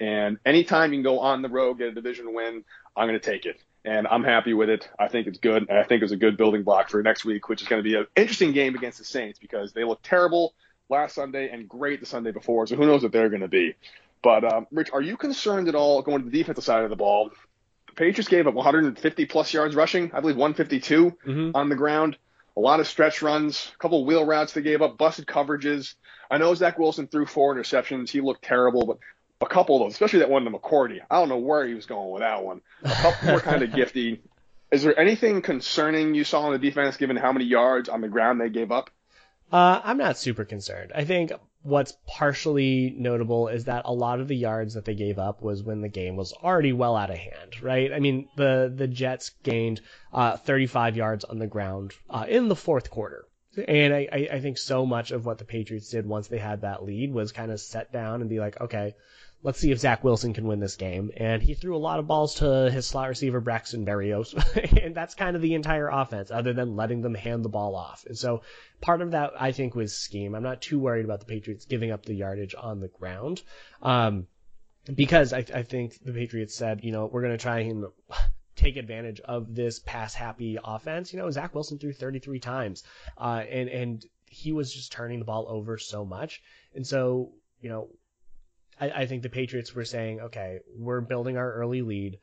And 0.00 0.38
anytime 0.44 0.92
you 0.92 0.98
can 0.98 1.04
go 1.04 1.20
on 1.20 1.42
the 1.42 1.48
road, 1.48 1.78
get 1.78 1.88
a 1.88 1.92
division 1.92 2.34
win, 2.34 2.64
I'm 2.96 3.08
going 3.08 3.18
to 3.18 3.24
take 3.24 3.46
it. 3.46 3.60
And 3.84 4.06
I'm 4.06 4.24
happy 4.24 4.54
with 4.54 4.68
it. 4.68 4.88
I 4.98 5.08
think 5.08 5.26
it's 5.26 5.38
good. 5.38 5.68
I 5.70 5.82
think 5.84 6.02
it's 6.02 6.12
a 6.12 6.16
good 6.16 6.36
building 6.36 6.62
block 6.62 6.88
for 6.88 7.02
next 7.02 7.24
week, 7.24 7.48
which 7.48 7.62
is 7.62 7.68
going 7.68 7.82
to 7.82 7.88
be 7.88 7.96
an 7.96 8.06
interesting 8.16 8.52
game 8.52 8.74
against 8.74 8.98
the 8.98 9.04
Saints 9.04 9.38
because 9.38 9.72
they 9.72 9.84
looked 9.84 10.04
terrible 10.04 10.54
last 10.88 11.14
Sunday 11.14 11.50
and 11.50 11.68
great 11.68 12.00
the 12.00 12.06
Sunday 12.06 12.30
before. 12.30 12.66
So 12.66 12.76
who 12.76 12.86
knows 12.86 13.02
what 13.02 13.12
they're 13.12 13.28
going 13.28 13.42
to 13.42 13.48
be. 13.48 13.74
But, 14.22 14.44
um, 14.44 14.66
Rich, 14.70 14.90
are 14.92 15.02
you 15.02 15.16
concerned 15.16 15.68
at 15.68 15.74
all 15.74 16.02
going 16.02 16.22
to 16.22 16.30
the 16.30 16.36
defensive 16.36 16.64
side 16.64 16.84
of 16.84 16.90
the 16.90 16.96
ball? 16.96 17.30
Patriots 17.96 18.28
gave 18.28 18.46
up 18.46 18.54
150 18.54 19.26
plus 19.26 19.52
yards 19.52 19.74
rushing, 19.74 20.10
I 20.12 20.20
believe 20.20 20.36
152 20.36 21.10
mm-hmm. 21.26 21.50
on 21.54 21.68
the 21.68 21.76
ground. 21.76 22.16
a 22.56 22.60
lot 22.60 22.80
of 22.80 22.86
stretch 22.86 23.22
runs, 23.22 23.70
a 23.74 23.78
couple 23.78 24.04
wheel 24.04 24.24
routes 24.24 24.52
they 24.52 24.62
gave 24.62 24.82
up, 24.82 24.98
busted 24.98 25.26
coverages. 25.26 25.94
I 26.30 26.38
know 26.38 26.54
Zach 26.54 26.78
Wilson 26.78 27.08
threw 27.08 27.26
four 27.26 27.54
interceptions. 27.54 28.10
He 28.10 28.20
looked 28.20 28.44
terrible, 28.44 28.86
but 28.86 28.98
a 29.40 29.46
couple 29.46 29.76
of 29.76 29.82
those, 29.82 29.92
especially 29.92 30.20
that 30.20 30.30
one 30.30 30.44
to 30.44 30.50
McCourty. 30.50 31.00
I 31.10 31.18
don't 31.18 31.28
know 31.28 31.38
where 31.38 31.66
he 31.66 31.74
was 31.74 31.86
going 31.86 32.10
with 32.10 32.20
that 32.20 32.44
one. 32.44 32.62
A 32.84 32.90
couple 32.90 33.32
were 33.32 33.40
kind 33.40 33.62
of 33.62 33.70
gifty. 33.72 34.20
Is 34.70 34.82
there 34.82 34.98
anything 34.98 35.42
concerning 35.42 36.14
you 36.14 36.24
saw 36.24 36.42
on 36.42 36.52
the 36.52 36.58
defense, 36.58 36.96
given 36.96 37.16
how 37.16 37.32
many 37.32 37.44
yards 37.44 37.88
on 37.88 38.00
the 38.00 38.08
ground 38.08 38.40
they 38.40 38.48
gave 38.48 38.72
up? 38.72 38.90
Uh, 39.52 39.80
I'm 39.84 39.98
not 39.98 40.16
super 40.16 40.46
concerned. 40.46 40.92
I 40.94 41.04
think 41.04 41.32
what's 41.62 41.96
partially 42.06 42.94
notable 42.96 43.48
is 43.48 43.64
that 43.66 43.82
a 43.84 43.92
lot 43.92 44.20
of 44.20 44.28
the 44.28 44.36
yards 44.36 44.74
that 44.74 44.84
they 44.84 44.94
gave 44.94 45.18
up 45.18 45.42
was 45.42 45.62
when 45.62 45.80
the 45.80 45.88
game 45.88 46.16
was 46.16 46.32
already 46.32 46.72
well 46.72 46.96
out 46.96 47.10
of 47.10 47.16
hand, 47.16 47.62
right? 47.62 47.92
I 47.92 48.00
mean, 48.00 48.28
the 48.36 48.72
the 48.74 48.88
Jets 48.88 49.30
gained 49.42 49.80
uh, 50.12 50.36
35 50.36 50.96
yards 50.96 51.24
on 51.24 51.38
the 51.38 51.46
ground 51.46 51.92
uh, 52.10 52.26
in 52.28 52.48
the 52.48 52.56
fourth 52.56 52.90
quarter. 52.90 53.26
And 53.68 53.92
I, 53.92 54.28
I 54.32 54.40
think 54.40 54.56
so 54.56 54.86
much 54.86 55.10
of 55.10 55.26
what 55.26 55.36
the 55.36 55.44
Patriots 55.44 55.90
did 55.90 56.06
once 56.06 56.28
they 56.28 56.38
had 56.38 56.62
that 56.62 56.84
lead 56.84 57.12
was 57.12 57.32
kind 57.32 57.52
of 57.52 57.60
set 57.60 57.92
down 57.92 58.22
and 58.22 58.30
be 58.30 58.40
like, 58.40 58.58
okay, 58.60 58.94
let's 59.42 59.58
see 59.58 59.72
if 59.72 59.80
Zach 59.80 60.04
Wilson 60.04 60.34
can 60.34 60.46
win 60.46 60.60
this 60.60 60.76
game. 60.76 61.10
And 61.16 61.42
he 61.42 61.54
threw 61.54 61.76
a 61.76 61.78
lot 61.78 61.98
of 61.98 62.06
balls 62.06 62.36
to 62.36 62.70
his 62.70 62.86
slot 62.86 63.08
receiver, 63.08 63.40
Braxton 63.40 63.84
Berrios. 63.84 64.34
and 64.82 64.94
that's 64.94 65.14
kind 65.14 65.34
of 65.34 65.42
the 65.42 65.54
entire 65.54 65.88
offense, 65.88 66.30
other 66.30 66.52
than 66.52 66.76
letting 66.76 67.02
them 67.02 67.14
hand 67.14 67.44
the 67.44 67.48
ball 67.48 67.74
off. 67.74 68.04
And 68.06 68.16
so 68.16 68.42
part 68.80 69.02
of 69.02 69.12
that, 69.12 69.32
I 69.38 69.52
think, 69.52 69.74
was 69.74 69.96
scheme. 69.96 70.34
I'm 70.34 70.42
not 70.42 70.62
too 70.62 70.78
worried 70.78 71.04
about 71.04 71.20
the 71.20 71.26
Patriots 71.26 71.64
giving 71.64 71.90
up 71.90 72.04
the 72.04 72.14
yardage 72.14 72.54
on 72.56 72.80
the 72.80 72.88
ground. 72.88 73.42
Um, 73.82 74.26
because 74.92 75.32
I, 75.32 75.38
I 75.38 75.62
think 75.62 75.98
the 76.04 76.12
Patriots 76.12 76.54
said, 76.54 76.84
you 76.84 76.92
know, 76.92 77.06
we're 77.06 77.22
going 77.22 77.36
to 77.36 77.42
try 77.42 77.60
and 77.60 77.86
take 78.56 78.76
advantage 78.76 79.20
of 79.20 79.54
this 79.54 79.78
pass 79.80 80.14
happy 80.14 80.58
offense. 80.62 81.12
You 81.12 81.18
know, 81.18 81.30
Zach 81.30 81.54
Wilson 81.54 81.78
threw 81.78 81.92
33 81.92 82.38
times, 82.38 82.84
uh, 83.18 83.42
and, 83.48 83.68
and 83.68 84.04
he 84.26 84.52
was 84.52 84.72
just 84.72 84.92
turning 84.92 85.18
the 85.18 85.24
ball 85.24 85.46
over 85.48 85.78
so 85.78 86.04
much. 86.04 86.42
And 86.74 86.86
so, 86.86 87.32
you 87.60 87.68
know, 87.68 87.90
I, 88.80 88.90
I 88.90 89.06
think 89.06 89.22
the 89.22 89.28
Patriots 89.28 89.74
were 89.74 89.84
saying, 89.84 90.20
okay, 90.20 90.60
we're 90.76 91.00
building 91.00 91.36
our 91.36 91.52
early 91.52 91.82
lead. 91.82 92.18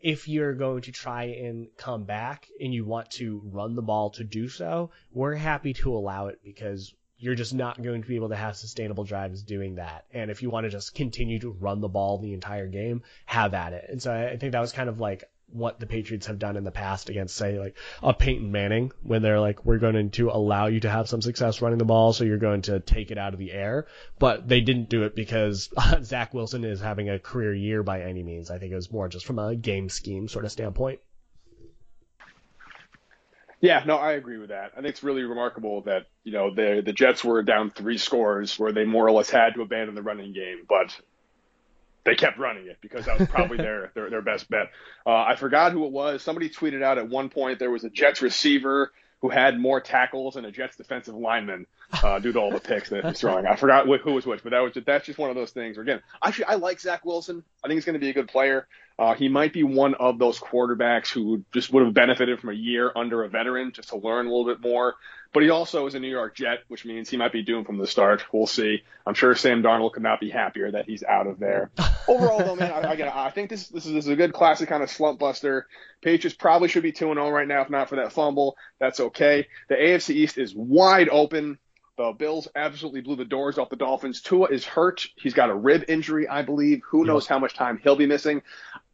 If 0.00 0.28
you're 0.28 0.54
going 0.54 0.82
to 0.82 0.92
try 0.92 1.24
and 1.24 1.68
come 1.76 2.04
back 2.04 2.46
and 2.60 2.72
you 2.72 2.84
want 2.84 3.10
to 3.12 3.42
run 3.44 3.74
the 3.74 3.82
ball 3.82 4.10
to 4.10 4.24
do 4.24 4.48
so, 4.48 4.90
we're 5.12 5.34
happy 5.34 5.72
to 5.74 5.92
allow 5.96 6.28
it 6.28 6.38
because 6.44 6.94
you're 7.18 7.34
just 7.34 7.52
not 7.52 7.82
going 7.82 8.02
to 8.02 8.08
be 8.08 8.14
able 8.14 8.28
to 8.28 8.36
have 8.36 8.56
sustainable 8.56 9.02
drives 9.02 9.42
doing 9.42 9.74
that. 9.74 10.04
And 10.12 10.30
if 10.30 10.40
you 10.40 10.50
want 10.50 10.64
to 10.64 10.70
just 10.70 10.94
continue 10.94 11.40
to 11.40 11.50
run 11.50 11.80
the 11.80 11.88
ball 11.88 12.18
the 12.18 12.32
entire 12.32 12.68
game, 12.68 13.02
have 13.26 13.54
at 13.54 13.72
it. 13.72 13.86
And 13.88 14.00
so 14.00 14.14
I 14.14 14.36
think 14.36 14.52
that 14.52 14.60
was 14.60 14.72
kind 14.72 14.88
of 14.88 15.00
like 15.00 15.24
what 15.52 15.80
the 15.80 15.86
Patriots 15.86 16.26
have 16.26 16.38
done 16.38 16.56
in 16.56 16.64
the 16.64 16.70
past 16.70 17.08
against, 17.08 17.36
say, 17.36 17.58
like 17.58 17.76
a 18.02 18.12
Peyton 18.12 18.52
Manning, 18.52 18.92
when 19.02 19.22
they're 19.22 19.40
like, 19.40 19.64
we're 19.64 19.78
going 19.78 20.10
to 20.10 20.30
allow 20.30 20.66
you 20.66 20.80
to 20.80 20.90
have 20.90 21.08
some 21.08 21.22
success 21.22 21.62
running 21.62 21.78
the 21.78 21.84
ball, 21.84 22.12
so 22.12 22.24
you're 22.24 22.38
going 22.38 22.62
to 22.62 22.80
take 22.80 23.10
it 23.10 23.18
out 23.18 23.32
of 23.32 23.38
the 23.38 23.52
air. 23.52 23.86
But 24.18 24.48
they 24.48 24.60
didn't 24.60 24.88
do 24.88 25.04
it 25.04 25.14
because 25.14 25.70
Zach 26.02 26.34
Wilson 26.34 26.64
is 26.64 26.80
having 26.80 27.08
a 27.08 27.18
career 27.18 27.54
year 27.54 27.82
by 27.82 28.02
any 28.02 28.22
means. 28.22 28.50
I 28.50 28.58
think 28.58 28.72
it 28.72 28.76
was 28.76 28.92
more 28.92 29.08
just 29.08 29.26
from 29.26 29.38
a 29.38 29.54
game 29.54 29.88
scheme 29.88 30.28
sort 30.28 30.44
of 30.44 30.52
standpoint. 30.52 31.00
Yeah, 33.60 33.82
no, 33.84 33.96
I 33.96 34.12
agree 34.12 34.38
with 34.38 34.50
that. 34.50 34.72
I 34.72 34.76
think 34.76 34.88
it's 34.88 35.02
really 35.02 35.22
remarkable 35.22 35.82
that 35.82 36.06
you 36.22 36.32
know 36.32 36.54
the 36.54 36.80
the 36.84 36.92
Jets 36.92 37.24
were 37.24 37.42
down 37.42 37.70
three 37.70 37.98
scores 37.98 38.56
where 38.56 38.70
they 38.72 38.84
more 38.84 39.04
or 39.04 39.10
less 39.10 39.30
had 39.30 39.54
to 39.54 39.62
abandon 39.62 39.96
the 39.96 40.02
running 40.02 40.32
game, 40.32 40.64
but 40.68 40.96
they 42.08 42.16
kept 42.16 42.38
running 42.38 42.66
it 42.66 42.78
because 42.80 43.04
that 43.06 43.18
was 43.18 43.28
probably 43.28 43.56
their, 43.58 43.92
their 43.94 44.10
their 44.10 44.22
best 44.22 44.48
bet. 44.48 44.70
Uh, 45.06 45.10
I 45.10 45.36
forgot 45.36 45.72
who 45.72 45.84
it 45.84 45.92
was. 45.92 46.22
Somebody 46.22 46.48
tweeted 46.48 46.82
out 46.82 46.98
at 46.98 47.08
one 47.08 47.28
point 47.28 47.58
there 47.58 47.70
was 47.70 47.84
a 47.84 47.90
Jets 47.90 48.22
receiver 48.22 48.92
who 49.20 49.28
had 49.28 49.58
more 49.58 49.80
tackles 49.80 50.34
than 50.34 50.44
a 50.44 50.50
Jets 50.50 50.76
defensive 50.76 51.14
lineman 51.14 51.66
uh, 52.04 52.18
due 52.20 52.32
to 52.32 52.38
all 52.38 52.52
the 52.52 52.60
picks 52.60 52.88
that 52.90 53.04
he's 53.04 53.20
throwing. 53.20 53.46
I 53.46 53.56
forgot 53.56 53.86
who 53.86 54.12
was 54.12 54.24
which, 54.24 54.42
but 54.42 54.50
that 54.50 54.60
was 54.60 54.72
just, 54.72 54.86
that's 54.86 55.06
just 55.06 55.18
one 55.18 55.28
of 55.28 55.36
those 55.36 55.50
things. 55.50 55.76
Where, 55.76 55.82
again, 55.82 56.00
actually, 56.22 56.44
I 56.44 56.54
like 56.54 56.80
Zach 56.80 57.04
Wilson. 57.04 57.42
I 57.64 57.66
think 57.66 57.78
he's 57.78 57.84
going 57.84 57.94
to 57.94 58.00
be 58.00 58.10
a 58.10 58.14
good 58.14 58.28
player. 58.28 58.68
Uh, 58.96 59.14
he 59.14 59.28
might 59.28 59.52
be 59.52 59.64
one 59.64 59.94
of 59.94 60.18
those 60.18 60.38
quarterbacks 60.38 61.08
who 61.08 61.44
just 61.52 61.72
would 61.72 61.84
have 61.84 61.94
benefited 61.94 62.40
from 62.40 62.50
a 62.50 62.54
year 62.54 62.92
under 62.94 63.24
a 63.24 63.28
veteran 63.28 63.72
just 63.72 63.88
to 63.88 63.96
learn 63.96 64.26
a 64.26 64.28
little 64.28 64.46
bit 64.46 64.60
more. 64.60 64.94
But 65.32 65.42
he 65.42 65.50
also 65.50 65.86
is 65.86 65.94
a 65.94 66.00
New 66.00 66.08
York 66.08 66.34
Jet, 66.34 66.60
which 66.68 66.84
means 66.86 67.10
he 67.10 67.18
might 67.18 67.32
be 67.32 67.42
doomed 67.42 67.66
from 67.66 67.76
the 67.76 67.86
start. 67.86 68.24
We'll 68.32 68.46
see. 68.46 68.82
I'm 69.06 69.14
sure 69.14 69.34
Sam 69.34 69.62
Darnold 69.62 69.92
could 69.92 70.02
not 70.02 70.20
be 70.20 70.30
happier 70.30 70.70
that 70.70 70.86
he's 70.86 71.04
out 71.04 71.26
of 71.26 71.38
there. 71.38 71.70
Overall, 72.08 72.38
though, 72.38 72.56
man, 72.56 72.72
I, 72.72 72.94
I, 72.94 73.26
I 73.26 73.30
think 73.30 73.50
this 73.50 73.68
this 73.68 73.84
is, 73.84 73.92
this 73.92 74.04
is 74.06 74.10
a 74.10 74.16
good 74.16 74.32
classic 74.32 74.68
kind 74.68 74.82
of 74.82 74.90
slump 74.90 75.18
buster. 75.18 75.66
Patriots 76.00 76.36
probably 76.36 76.68
should 76.68 76.82
be 76.82 76.92
2 76.92 77.12
0 77.12 77.30
right 77.30 77.46
now, 77.46 77.60
if 77.60 77.70
not 77.70 77.90
for 77.90 77.96
that 77.96 78.12
fumble. 78.12 78.56
That's 78.78 79.00
okay. 79.00 79.46
The 79.68 79.74
AFC 79.74 80.14
East 80.14 80.38
is 80.38 80.54
wide 80.54 81.08
open. 81.10 81.58
The 81.98 82.12
Bills 82.12 82.46
absolutely 82.54 83.00
blew 83.00 83.16
the 83.16 83.24
doors 83.24 83.58
off 83.58 83.70
the 83.70 83.76
Dolphins. 83.76 84.22
Tua 84.22 84.46
is 84.48 84.64
hurt. 84.64 85.08
He's 85.16 85.34
got 85.34 85.50
a 85.50 85.54
rib 85.54 85.84
injury, 85.88 86.28
I 86.28 86.42
believe. 86.42 86.82
Who 86.86 87.04
knows 87.04 87.26
how 87.26 87.40
much 87.40 87.54
time 87.54 87.80
he'll 87.82 87.96
be 87.96 88.06
missing? 88.06 88.42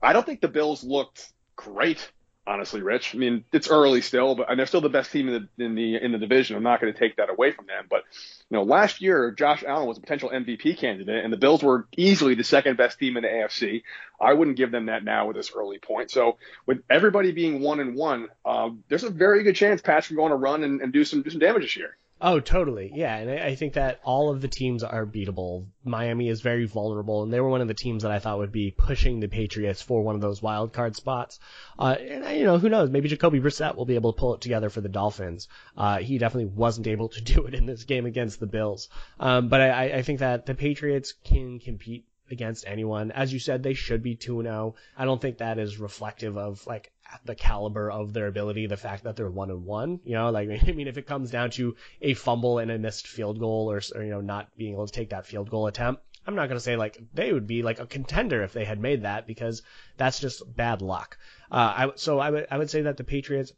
I 0.03 0.15
don't 0.15 0.25
think 0.25 0.41
the 0.41 0.49
Bills 0.49 0.83
looked 0.83 1.31
great, 1.55 2.11
honestly, 2.47 2.83
Rich. 2.83 3.15
I 3.15 3.19
mean, 3.19 3.45
it's 3.53 3.71
early 3.71 4.01
still, 4.01 4.35
but 4.35 4.51
and 4.51 4.59
they're 4.59 4.67
still 4.67 4.81
the 4.81 4.89
best 4.89 5.13
team 5.13 5.29
in 5.29 5.49
the 5.57 5.65
in 5.65 5.75
the 5.75 5.97
in 5.97 6.13
the 6.13 6.19
division. 6.19 6.57
I'm 6.57 6.63
not 6.63 6.81
going 6.81 6.93
to 6.93 6.99
take 6.99 7.17
that 7.17 7.31
away 7.31 7.53
from 7.53 7.67
them. 7.67 7.87
But 7.89 8.05
you 8.51 8.57
know, 8.57 8.63
last 8.63 9.01
year 9.01 9.31
Josh 9.31 9.65
Allen 9.67 9.87
was 9.87 9.99
a 9.99 10.01
potential 10.01 10.31
MVP 10.31 10.79
candidate, 10.79 11.25
and 11.25 11.33
the 11.33 11.37
Bills 11.37 11.63
were 11.63 11.87
easily 11.97 12.35
the 12.35 12.45
second 12.45 12.77
best 12.77 12.99
team 12.99 13.17
in 13.17 13.23
the 13.23 13.29
AFC. 13.29 13.83
I 14.21 14.33
wouldn't 14.33 14.57
give 14.57 14.71
them 14.71 14.87
that 14.87 15.05
now 15.05 15.27
with 15.27 15.37
this 15.37 15.53
early 15.55 15.79
point. 15.79 16.11
So 16.11 16.39
with 16.67 16.83
everybody 16.89 17.33
being 17.33 17.61
one 17.61 17.81
and 17.81 17.95
one, 17.97 18.29
um, 18.45 18.85
there's 18.89 19.05
a 19.05 19.11
very 19.11 19.43
good 19.43 19.57
chance 19.57 19.81
Pats 19.81 20.09
can 20.09 20.17
go 20.17 20.25
on 20.25 20.33
a 20.33 20.37
run 20.37 20.65
and, 20.65 20.81
and 20.81 20.93
do 20.93 21.05
some 21.05 21.23
do 21.23 21.31
some 21.31 21.41
damage 21.41 21.63
this 21.63 21.77
year. 21.77 21.97
Oh, 22.21 22.41
totally. 22.41 22.91
Yeah. 22.95 23.17
And 23.17 23.31
I 23.31 23.55
think 23.55 23.75
that 23.75 24.01
all 24.05 24.31
of 24.31 24.41
the 24.41 24.49
teams 24.49 24.83
are 24.83 25.05
beatable. 25.05 25.67
Miami 25.85 26.29
is 26.29 26.41
very 26.41 26.65
vulnerable, 26.65 27.23
and 27.23 27.33
they 27.33 27.41
were 27.41 27.49
one 27.49 27.61
of 27.61 27.69
the 27.69 27.75
teams 27.75 28.03
that 28.03 28.13
I 28.13 28.19
thought 28.19 28.39
would 28.39 28.53
be 28.53 28.71
pushing 28.71 29.21
the 29.21 29.29
Patriots 29.29 29.83
for 29.83 30.03
one 30.03 30.15
of 30.15 30.21
those 30.21 30.41
wild 30.41 30.73
card 30.73 30.97
spots. 30.97 31.39
Uh, 31.79 31.97
and, 32.01 32.39
you 32.39 32.45
know, 32.45 32.59
who 32.59 32.69
knows? 32.69 32.91
Maybe 32.91 33.09
Jacoby 33.09 33.41
Brissett 33.41 33.77
will 33.77 33.85
be 33.85 33.97
able 33.97 34.13
to 34.13 34.19
pull 34.19 34.35
it 34.35 34.41
together 34.41 34.71
for 34.71 34.81
the 34.81 34.89
Dolphins. 34.89 35.49
Uh, 35.77 35.99
he 35.99 36.19
definitely 36.19 36.53
wasn't 36.55 36.87
able 36.87 37.09
to 37.11 37.21
do 37.33 37.47
it 37.47 37.55
in 37.55 37.67
this 37.67 37.85
game 37.85 38.07
against 38.07 38.41
the 38.41 38.47
Bills. 38.47 38.89
Um, 39.21 39.49
but 39.49 39.61
I, 39.61 39.97
I 39.97 40.03
think 40.03 40.21
that 40.21 40.47
the 40.47 40.55
Patriots 40.55 41.13
can 41.25 41.59
compete 41.59 42.07
against 42.31 42.67
anyone. 42.67 43.11
As 43.13 43.33
you 43.33 43.39
said, 43.39 43.63
they 43.63 43.75
should 43.75 44.03
be 44.03 44.17
2-0. 44.17 44.75
I 44.97 45.05
don't 45.05 45.21
think 45.21 45.39
that 45.39 45.59
is 45.59 45.79
reflective 45.79 46.37
of 46.39 46.67
like 46.67 46.93
the 47.25 47.35
caliber 47.35 47.91
of 47.91 48.13
their 48.13 48.27
ability, 48.27 48.67
the 48.67 48.77
fact 48.77 49.05
that 49.05 49.17
they're 49.17 49.31
one 49.31 49.51
and 49.51 49.65
one. 49.65 50.01
You 50.05 50.15
know, 50.15 50.31
like 50.31 50.49
I 50.69 50.73
mean, 50.73 50.89
if 50.89 50.99
it 50.99 51.07
comes 51.07 51.31
down 51.31 51.51
to 51.53 51.77
a 52.01 52.15
fumble 52.15 52.59
and 52.59 52.71
a 52.71 52.79
missed 52.79 53.07
field 53.07 53.39
goal, 53.39 53.71
or, 53.71 53.81
or 53.95 54.03
you 54.03 54.11
know, 54.11 54.21
not 54.21 54.57
being 54.57 54.73
able 54.73 54.87
to 54.87 54.93
take 54.93 55.11
that 55.11 55.27
field 55.27 55.51
goal 55.51 55.67
attempt, 55.67 56.03
I'm 56.27 56.35
not 56.35 56.49
gonna 56.49 56.61
say 56.61 56.77
like 56.77 56.99
they 57.13 57.33
would 57.33 57.47
be 57.47 57.63
like 57.63 57.81
a 57.81 57.87
contender 57.87 58.43
if 58.43 58.53
they 58.53 58.65
had 58.65 58.81
made 58.81 59.03
that 59.03 59.27
because 59.27 59.63
that's 59.97 60.19
just 60.19 60.43
bad 60.57 60.81
luck. 60.81 61.19
Uh, 61.51 61.55
I, 61.77 61.93
so 61.97 62.19
I 62.19 62.31
would 62.31 62.47
I 62.51 62.59
would 62.59 62.71
say 62.71 62.83
that 62.83 62.97
the 62.97 63.05
Patriots 63.05 63.53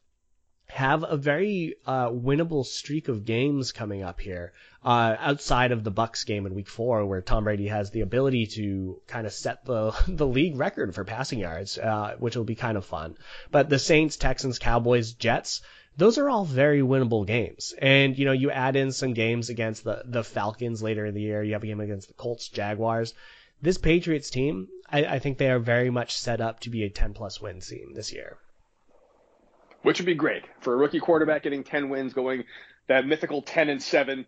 have 0.66 1.04
a 1.04 1.16
very 1.16 1.76
uh, 1.86 2.08
winnable 2.08 2.66
streak 2.66 3.08
of 3.08 3.24
games 3.24 3.72
coming 3.72 4.02
up 4.02 4.20
here 4.20 4.52
uh, 4.84 5.16
outside 5.18 5.72
of 5.72 5.84
the 5.84 5.92
Bucs 5.92 6.26
game 6.26 6.46
in 6.46 6.54
Week 6.54 6.68
Four, 6.68 7.06
where 7.06 7.20
Tom 7.20 7.44
Brady 7.44 7.68
has 7.68 7.90
the 7.90 8.02
ability 8.02 8.46
to 8.48 9.00
kind 9.06 9.26
of 9.26 9.32
set 9.32 9.64
the 9.64 9.92
the 10.08 10.26
league 10.26 10.56
record 10.56 10.94
for 10.94 11.04
passing 11.04 11.38
yards, 11.38 11.78
uh, 11.78 12.16
which 12.18 12.36
will 12.36 12.44
be 12.44 12.54
kind 12.54 12.76
of 12.76 12.84
fun. 12.84 13.16
But 13.50 13.68
the 13.68 13.78
Saints, 13.78 14.16
Texans, 14.16 14.58
Cowboys, 14.58 15.12
Jets, 15.12 15.62
those 15.96 16.18
are 16.18 16.28
all 16.28 16.44
very 16.44 16.82
winnable 16.82 17.26
games. 17.26 17.74
And 17.78 18.18
you 18.18 18.24
know, 18.24 18.32
you 18.32 18.50
add 18.50 18.76
in 18.76 18.92
some 18.92 19.14
games 19.14 19.50
against 19.50 19.84
the 19.84 20.02
the 20.04 20.24
Falcons 20.24 20.82
later 20.82 21.06
in 21.06 21.14
the 21.14 21.22
year. 21.22 21.42
You 21.42 21.54
have 21.54 21.62
a 21.62 21.66
game 21.66 21.80
against 21.80 22.08
the 22.08 22.14
Colts, 22.14 22.48
Jaguars. 22.48 23.14
This 23.62 23.78
Patriots 23.78 24.30
team, 24.30 24.68
I, 24.90 25.04
I 25.04 25.18
think 25.18 25.38
they 25.38 25.50
are 25.50 25.58
very 25.58 25.90
much 25.90 26.16
set 26.16 26.40
up 26.40 26.60
to 26.60 26.70
be 26.70 26.84
a 26.84 26.90
10 26.90 27.14
plus 27.14 27.40
win 27.40 27.60
team 27.60 27.94
this 27.94 28.12
year. 28.12 28.36
Which 29.82 29.98
would 29.98 30.06
be 30.06 30.14
great 30.14 30.44
for 30.60 30.74
a 30.74 30.76
rookie 30.76 31.00
quarterback 31.00 31.42
getting 31.42 31.64
10 31.64 31.88
wins, 31.88 32.12
going 32.12 32.44
that 32.88 33.06
mythical 33.06 33.42
10 33.42 33.68
and 33.68 33.82
7 33.82 34.26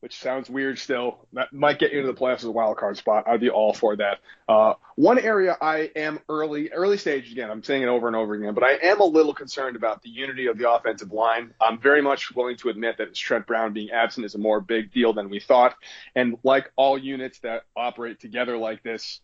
which 0.00 0.18
sounds 0.18 0.50
weird 0.50 0.78
still. 0.78 1.26
That 1.32 1.52
might 1.52 1.78
get 1.78 1.92
you 1.92 2.00
into 2.00 2.12
the 2.12 2.18
playoffs 2.18 2.36
as 2.36 2.44
a 2.44 2.50
wild 2.50 2.76
card 2.76 2.96
spot. 2.96 3.24
I'd 3.26 3.40
be 3.40 3.50
all 3.50 3.72
for 3.72 3.96
that. 3.96 4.18
Uh, 4.48 4.74
one 4.94 5.18
area 5.18 5.56
I 5.60 5.90
am 5.96 6.20
early, 6.28 6.70
early 6.70 6.98
stage 6.98 7.32
again. 7.32 7.50
I'm 7.50 7.62
saying 7.62 7.82
it 7.82 7.88
over 7.88 8.06
and 8.06 8.14
over 8.14 8.34
again, 8.34 8.54
but 8.54 8.62
I 8.62 8.74
am 8.74 9.00
a 9.00 9.04
little 9.04 9.34
concerned 9.34 9.74
about 9.74 10.02
the 10.02 10.10
unity 10.10 10.46
of 10.46 10.58
the 10.58 10.70
offensive 10.70 11.12
line. 11.12 11.54
I'm 11.60 11.80
very 11.80 12.02
much 12.02 12.34
willing 12.34 12.56
to 12.58 12.68
admit 12.68 12.98
that 12.98 13.14
Trent 13.14 13.46
Brown 13.46 13.72
being 13.72 13.90
absent 13.90 14.26
is 14.26 14.34
a 14.34 14.38
more 14.38 14.60
big 14.60 14.92
deal 14.92 15.12
than 15.12 15.30
we 15.30 15.40
thought. 15.40 15.74
And 16.14 16.36
like 16.44 16.70
all 16.76 16.98
units 16.98 17.38
that 17.40 17.62
operate 17.74 18.20
together 18.20 18.56
like 18.56 18.82
this, 18.82 19.20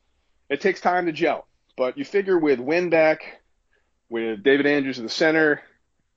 it 0.49 0.61
takes 0.61 0.81
time 0.81 1.07
to 1.07 1.13
gel. 1.13 1.47
But 1.77 1.97
you 1.99 2.05
figure 2.05 2.39
with 2.39 2.61
Wynn 2.61 2.91
back, 2.91 3.42
with 4.13 4.45
David 4.45 4.67
Andrews 4.67 4.99
in 4.99 5.05
the 5.05 5.11
center, 5.11 5.63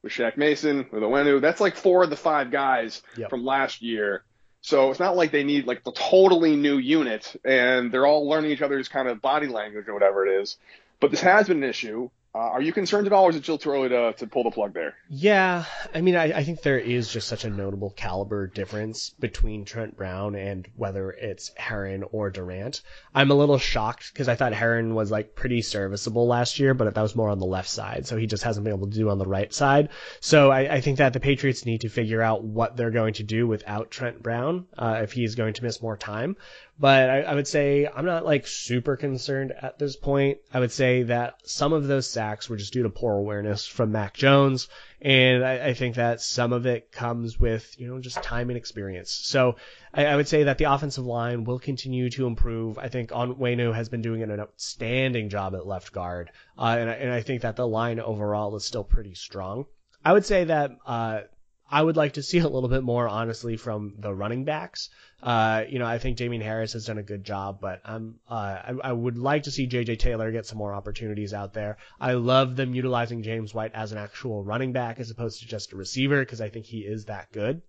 with 0.03 0.12
Shaq 0.12 0.38
Mason, 0.38 0.86
with 0.91 1.01
Onwenu, 1.01 1.41
that's 1.41 1.60
like 1.60 1.75
four 1.75 2.03
of 2.03 2.12
the 2.12 2.15
five 2.15 2.51
guys 2.51 3.01
yep. 3.17 3.31
from 3.31 3.43
last 3.43 3.81
year 3.81 4.23
so 4.65 4.89
it's 4.89 4.99
not 4.99 5.15
like 5.15 5.29
they 5.29 5.43
need 5.43 5.67
like 5.67 5.84
the 5.84 5.91
totally 5.91 6.55
new 6.55 6.79
unit 6.79 7.39
and 7.45 7.91
they're 7.91 8.08
all 8.08 8.27
learning 8.27 8.49
each 8.49 8.63
other's 8.63 8.88
kind 8.88 9.08
of 9.08 9.21
body 9.21 9.45
language 9.45 9.88
or 9.88 9.93
whatever 9.93 10.25
it 10.25 10.41
is. 10.41 10.58
But 10.99 11.12
this 11.12 11.21
has 11.21 11.47
been 11.47 11.62
an 11.62 11.69
issue. 11.69 12.10
Uh, 12.36 12.50
are 12.50 12.62
you 12.62 12.74
concerned 12.74 13.08
at 13.08 13.13
all, 13.13 13.24
or 13.24 13.30
is 13.30 13.38
it 13.38 13.43
still 13.43 13.58
too 13.58 13.71
early 13.71 13.88
to, 13.88 14.12
to 14.12 14.28
pull 14.28 14.43
the 14.43 14.52
plug 14.52 14.74
there? 14.74 14.93
Yeah, 15.08 15.63
I 15.93 16.02
mean, 16.02 16.17
I, 16.17 16.39
I 16.39 16.43
think 16.43 16.62
there 16.62 16.78
is 16.78 17.10
just 17.10 17.30
such 17.30 17.45
a 17.45 17.50
notable 17.50 17.91
caliber 17.91 18.45
difference 18.45 19.12
between 19.12 19.63
Trent 19.63 19.95
Brown 19.95 20.36
and 20.36 20.67
whether 20.76 21.12
it's 21.12 21.54
Herron 21.56 22.04
or 22.12 22.30
Durant. 22.30 22.82
I'm 23.13 23.32
a 23.32 23.36
little 23.36 23.58
shocked 23.58 24.12
because 24.12 24.28
I 24.28 24.36
thought 24.36 24.52
Herron 24.52 24.95
was 24.95 25.12
like 25.12 25.34
pretty 25.36 25.62
serviceable 25.62 26.28
last 26.28 26.60
year, 26.60 26.74
but 26.74 26.93
that 26.93 27.02
was 27.02 27.15
more 27.15 27.30
on 27.30 27.39
the 27.39 27.45
left 27.45 27.69
side, 27.69 28.06
so 28.06 28.17
he 28.17 28.28
just 28.28 28.43
hasn't 28.43 28.65
been 28.65 28.74
able 28.74 28.89
to 28.89 28.98
do 28.98 29.10
on 29.10 29.17
the 29.17 29.26
right 29.26 29.54
side. 29.54 29.88
So 30.19 30.52
I, 30.52 30.74
I 30.74 30.82
think 30.82 30.98
that 30.98 31.13
the 31.13 31.21
Patriots 31.21 31.65
need 31.65 31.82
to 31.82 31.89
figure 31.89 32.21
out 32.21 32.43
what 32.43 32.76
they're 32.76 32.91
going 32.91 33.13
to 33.13 33.24
do 33.24 33.48
without 33.48 33.91
Trent 33.91 34.21
Brown 34.21 34.67
uh, 34.78 35.00
if 35.04 35.13
he's 35.13 35.36
going 35.36 35.54
to 35.54 35.63
miss 35.63 35.82
more 35.82 35.95
time. 35.95 36.36
But 36.78 37.10
I, 37.10 37.22
I 37.22 37.36
would 37.36 37.48
say 37.48 37.88
I'm 37.88 38.06
not 38.06 38.26
like 38.26 38.48
super 38.48 38.98
concerned 38.98 39.54
at 39.62 39.80
this 39.80 39.96
point. 39.96 40.40
I 40.54 40.60
would 40.60 40.74
say 40.74 41.04
that 41.04 41.36
some 41.46 41.72
of 41.72 41.88
those 41.88 42.10
sacks 42.10 42.50
were 42.50 42.58
just 42.58 42.74
due 42.74 42.84
to 42.84 42.90
poor 42.90 43.16
awareness 43.16 43.66
from 43.66 43.94
Mac 43.94 44.14
Jones. 44.14 44.68
And 45.02 45.46
I, 45.46 45.68
I 45.68 45.74
think 45.74 45.96
that 45.96 46.20
some 46.20 46.52
of 46.52 46.66
it 46.66 46.92
comes 46.92 47.40
with, 47.40 47.80
you 47.80 47.88
know, 47.88 48.00
just 48.00 48.22
time 48.22 48.50
and 48.50 48.58
experience. 48.58 49.12
So 49.12 49.56
I, 49.94 50.06
I 50.08 50.16
would 50.18 50.28
say 50.28 50.44
that 50.44 50.58
the 50.58 50.66
offensive 50.66 51.06
line 51.06 51.46
will 51.46 51.60
continue 51.60 52.10
to 52.10 52.28
improve. 52.28 52.78
I 52.78 52.90
think 52.90 53.12
Onwenu 53.12 53.74
has 53.74 53.88
been 53.88 54.02
doing 54.02 54.22
an 54.22 54.38
outstanding 54.38 55.30
job 55.30 55.56
at 55.56 55.66
left 55.66 55.94
guard. 55.94 56.30
Uh, 56.58 56.76
and, 56.78 56.90
and 56.90 57.12
I 57.12 57.22
think 57.22 57.44
that 57.44 57.56
the 57.56 57.68
line 57.68 58.02
overall 58.02 58.54
is 58.58 58.66
still 58.66 58.84
pretty 58.84 59.14
strong. 59.14 59.66
I 60.04 60.12
would 60.12 60.26
say 60.26 60.44
that, 60.44 60.72
uh, 60.86 61.22
I 61.69 61.82
would 61.82 61.97
like 61.97 62.13
to 62.13 62.23
see 62.23 62.38
a 62.39 62.47
little 62.47 62.69
bit 62.69 62.84
more, 62.84 63.08
honestly, 63.08 63.58
from 63.58 63.95
the 63.97 64.13
running 64.13 64.45
backs. 64.45 64.89
Uh, 65.21 65.63
you 65.67 65.80
know, 65.80 65.86
I 65.86 65.97
think 65.97 66.17
Damien 66.17 66.41
Harris 66.41 66.73
has 66.73 66.86
done 66.86 66.97
a 66.97 67.04
good 67.04 67.23
job, 67.23 67.60
but 67.60 67.82
I'm, 67.84 68.19
uh, 68.30 68.34
I, 68.34 68.73
I 68.84 68.91
would 68.91 69.17
like 69.17 69.43
to 69.43 69.51
see 69.51 69.67
JJ 69.67 69.99
Taylor 69.99 70.32
get 70.32 70.45
some 70.45 70.58
more 70.58 70.73
opportunities 70.73 71.34
out 71.34 71.54
there. 71.54 71.78
I 71.99 72.13
love 72.13 72.56
them 72.56 72.75
utilizing 72.75 73.23
James 73.23 73.54
White 73.54 73.73
as 73.73 73.91
an 73.91 73.97
actual 73.97 74.43
running 74.43 74.71
back 74.71 74.99
as 74.99 75.10
opposed 75.10 75.41
to 75.41 75.47
just 75.47 75.73
a 75.73 75.78
receiver 75.78 76.19
because 76.19 76.41
I 76.41 76.49
think 76.49 76.65
he 76.65 76.80
is 76.80 77.06
that 77.06 77.32
good. 77.32 77.62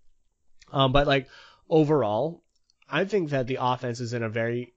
Um, 0.72 0.92
but 0.92 1.06
like 1.06 1.28
overall, 1.70 2.42
I 2.90 3.04
think 3.04 3.30
that 3.30 3.46
the 3.46 3.58
offense 3.60 4.00
is 4.00 4.12
in 4.12 4.22
a 4.22 4.28
very 4.28 4.74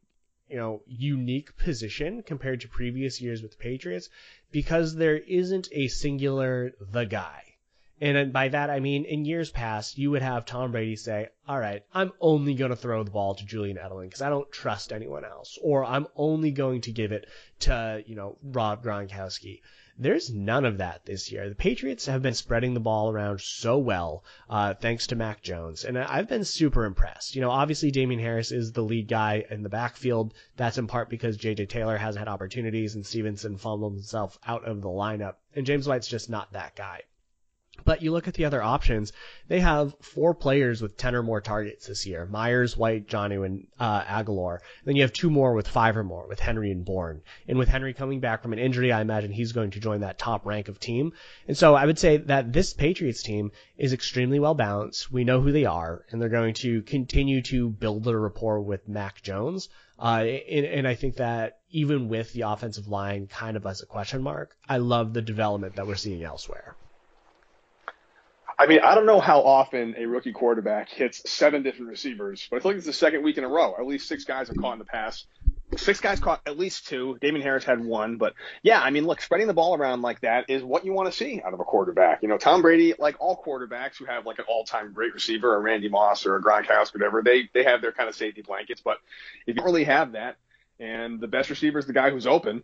you 0.49 0.57
know, 0.57 0.81
unique 0.87 1.55
position 1.57 2.23
compared 2.23 2.61
to 2.61 2.67
previous 2.67 3.21
years 3.21 3.41
with 3.41 3.51
the 3.51 3.57
Patriots 3.57 4.09
because 4.51 4.95
there 4.95 5.17
isn't 5.17 5.69
a 5.71 5.87
singular 5.87 6.73
the 6.79 7.05
guy. 7.05 7.43
And 8.01 8.31
by 8.31 8.47
that, 8.47 8.69
I 8.69 8.79
mean, 8.79 9.03
in 9.03 9.25
years 9.25 9.51
past, 9.51 9.97
you 9.97 10.11
would 10.11 10.21
have 10.21 10.45
Tom 10.45 10.71
Brady 10.71 10.95
say, 10.95 11.27
all 11.45 11.59
right, 11.59 11.83
I'm 11.93 12.13
only 12.21 12.53
going 12.53 12.69
to 12.69 12.77
throw 12.77 13.03
the 13.03 13.11
ball 13.11 13.35
to 13.35 13.45
Julian 13.45 13.75
Edelman 13.75 14.03
because 14.03 14.21
I 14.21 14.29
don't 14.29 14.49
trust 14.51 14.93
anyone 14.93 15.25
else. 15.25 15.57
Or 15.61 15.83
I'm 15.83 16.07
only 16.15 16.51
going 16.51 16.79
to 16.81 16.93
give 16.93 17.11
it 17.11 17.27
to, 17.61 18.01
you 18.07 18.15
know, 18.15 18.37
Rob 18.41 18.83
Gronkowski. 18.85 19.59
There's 19.97 20.33
none 20.33 20.63
of 20.63 20.77
that 20.77 21.03
this 21.03 21.29
year. 21.29 21.49
The 21.49 21.55
Patriots 21.55 22.05
have 22.05 22.21
been 22.21 22.33
spreading 22.33 22.73
the 22.73 22.79
ball 22.79 23.11
around 23.11 23.41
so 23.41 23.77
well, 23.77 24.23
uh, 24.49 24.75
thanks 24.75 25.07
to 25.07 25.17
Mac 25.17 25.41
Jones. 25.41 25.83
And 25.83 25.97
I've 25.97 26.29
been 26.29 26.45
super 26.45 26.85
impressed. 26.85 27.35
You 27.35 27.41
know, 27.41 27.51
obviously 27.51 27.91
Damien 27.91 28.21
Harris 28.21 28.53
is 28.53 28.71
the 28.71 28.81
lead 28.81 29.09
guy 29.09 29.43
in 29.49 29.61
the 29.61 29.67
backfield. 29.67 30.33
That's 30.55 30.77
in 30.77 30.87
part 30.87 31.09
because 31.09 31.35
J.J. 31.35 31.65
Taylor 31.65 31.97
hasn't 31.97 32.25
had 32.25 32.31
opportunities 32.31 32.95
and 32.95 33.05
Stevenson 33.05 33.57
fumbled 33.57 33.91
himself 33.91 34.39
out 34.47 34.63
of 34.63 34.81
the 34.81 34.87
lineup. 34.87 35.35
And 35.53 35.65
James 35.65 35.85
White's 35.85 36.07
just 36.07 36.29
not 36.29 36.53
that 36.53 36.77
guy. 36.77 37.01
But 37.85 38.01
you 38.01 38.11
look 38.11 38.27
at 38.27 38.33
the 38.33 38.45
other 38.45 38.61
options, 38.61 39.13
they 39.47 39.59
have 39.59 39.95
four 40.01 40.33
players 40.33 40.81
with 40.81 40.97
10 40.97 41.15
or 41.15 41.23
more 41.23 41.41
targets 41.41 41.87
this 41.87 42.05
year 42.05 42.25
Myers, 42.25 42.77
White, 42.77 43.07
Jonnu, 43.07 43.45
and 43.45 43.67
uh, 43.79 44.03
Agholor. 44.03 44.59
Then 44.85 44.95
you 44.95 45.01
have 45.01 45.13
two 45.13 45.29
more 45.29 45.53
with 45.53 45.67
five 45.67 45.97
or 45.97 46.03
more, 46.03 46.27
with 46.27 46.39
Henry 46.39 46.71
and 46.71 46.85
Bourne. 46.85 47.21
And 47.47 47.57
with 47.57 47.69
Henry 47.69 47.93
coming 47.93 48.19
back 48.19 48.41
from 48.41 48.53
an 48.53 48.59
injury, 48.59 48.91
I 48.91 49.01
imagine 49.01 49.31
he's 49.31 49.51
going 49.51 49.71
to 49.71 49.79
join 49.79 50.01
that 50.01 50.17
top 50.17 50.45
rank 50.45 50.67
of 50.67 50.79
team. 50.79 51.13
And 51.47 51.57
so 51.57 51.75
I 51.75 51.85
would 51.85 51.99
say 51.99 52.17
that 52.17 52.53
this 52.53 52.73
Patriots 52.73 53.23
team 53.23 53.51
is 53.77 53.93
extremely 53.93 54.39
well 54.39 54.55
balanced. 54.55 55.11
We 55.11 55.23
know 55.23 55.41
who 55.41 55.51
they 55.51 55.65
are, 55.65 56.05
and 56.09 56.21
they're 56.21 56.29
going 56.29 56.53
to 56.55 56.81
continue 56.83 57.41
to 57.43 57.69
build 57.69 58.03
their 58.03 58.19
rapport 58.19 58.61
with 58.61 58.87
Mac 58.87 59.21
Jones. 59.21 59.69
Uh, 59.97 60.23
and, 60.49 60.65
and 60.65 60.87
I 60.87 60.95
think 60.95 61.17
that 61.17 61.59
even 61.71 62.07
with 62.07 62.31
the 62.33 62.41
offensive 62.41 62.87
line 62.87 63.27
kind 63.27 63.57
of 63.57 63.65
as 63.65 63.81
a 63.81 63.85
question 63.85 64.21
mark, 64.21 64.55
I 64.67 64.77
love 64.77 65.13
the 65.13 65.21
development 65.21 65.75
that 65.75 65.87
we're 65.87 65.95
seeing 65.95 66.23
elsewhere. 66.23 66.75
I 68.59 68.67
mean, 68.67 68.79
I 68.83 68.93
don't 68.93 69.05
know 69.05 69.21
how 69.21 69.39
often 69.41 69.95
a 69.97 70.05
rookie 70.05 70.33
quarterback 70.33 70.89
hits 70.89 71.21
seven 71.31 71.63
different 71.63 71.87
receivers, 71.87 72.45
but 72.51 72.57
I 72.57 72.59
feel 72.59 72.71
like 72.71 72.77
it's 72.77 72.85
the 72.85 72.91
second 72.91 73.23
week 73.23 73.37
in 73.37 73.45
a 73.45 73.47
row. 73.47 73.73
At 73.79 73.87
least 73.87 74.09
six 74.09 74.25
guys 74.25 74.49
have 74.49 74.57
caught 74.57 74.73
in 74.73 74.79
the 74.79 74.85
pass. 74.85 75.25
Six 75.77 76.01
guys 76.01 76.19
caught 76.19 76.41
at 76.45 76.57
least 76.59 76.85
two. 76.87 77.17
Damien 77.21 77.41
Harris 77.41 77.63
had 77.63 77.79
one, 77.79 78.17
but 78.17 78.33
yeah, 78.61 78.81
I 78.81 78.89
mean, 78.89 79.05
look, 79.05 79.21
spreading 79.21 79.47
the 79.47 79.53
ball 79.53 79.75
around 79.75 80.01
like 80.01 80.19
that 80.21 80.49
is 80.49 80.61
what 80.61 80.83
you 80.83 80.91
want 80.91 81.09
to 81.09 81.17
see 81.17 81.41
out 81.45 81.53
of 81.53 81.61
a 81.61 81.63
quarterback. 81.63 82.21
You 82.21 82.27
know, 82.27 82.37
Tom 82.37 82.61
Brady, 82.61 82.95
like 82.99 83.15
all 83.21 83.41
quarterbacks 83.41 83.95
who 83.95 84.03
have 84.05 84.25
like 84.25 84.39
an 84.39 84.45
all-time 84.49 84.91
great 84.91 85.13
receiver, 85.13 85.55
a 85.55 85.59
Randy 85.59 85.87
Moss 85.87 86.25
or 86.25 86.35
a 86.35 86.43
Gronkowski, 86.43 86.95
whatever, 86.95 87.21
they 87.23 87.49
they 87.53 87.63
have 87.63 87.81
their 87.81 87.93
kind 87.93 88.09
of 88.09 88.15
safety 88.15 88.41
blankets. 88.41 88.81
But 88.83 88.97
if 89.45 89.47
you 89.47 89.53
don't 89.53 89.65
really 89.65 89.85
have 89.85 90.13
that, 90.13 90.35
and 90.81 91.21
the 91.21 91.27
best 91.27 91.49
receiver 91.49 91.79
is 91.79 91.85
the 91.85 91.93
guy 91.93 92.09
who's 92.09 92.27
open, 92.27 92.63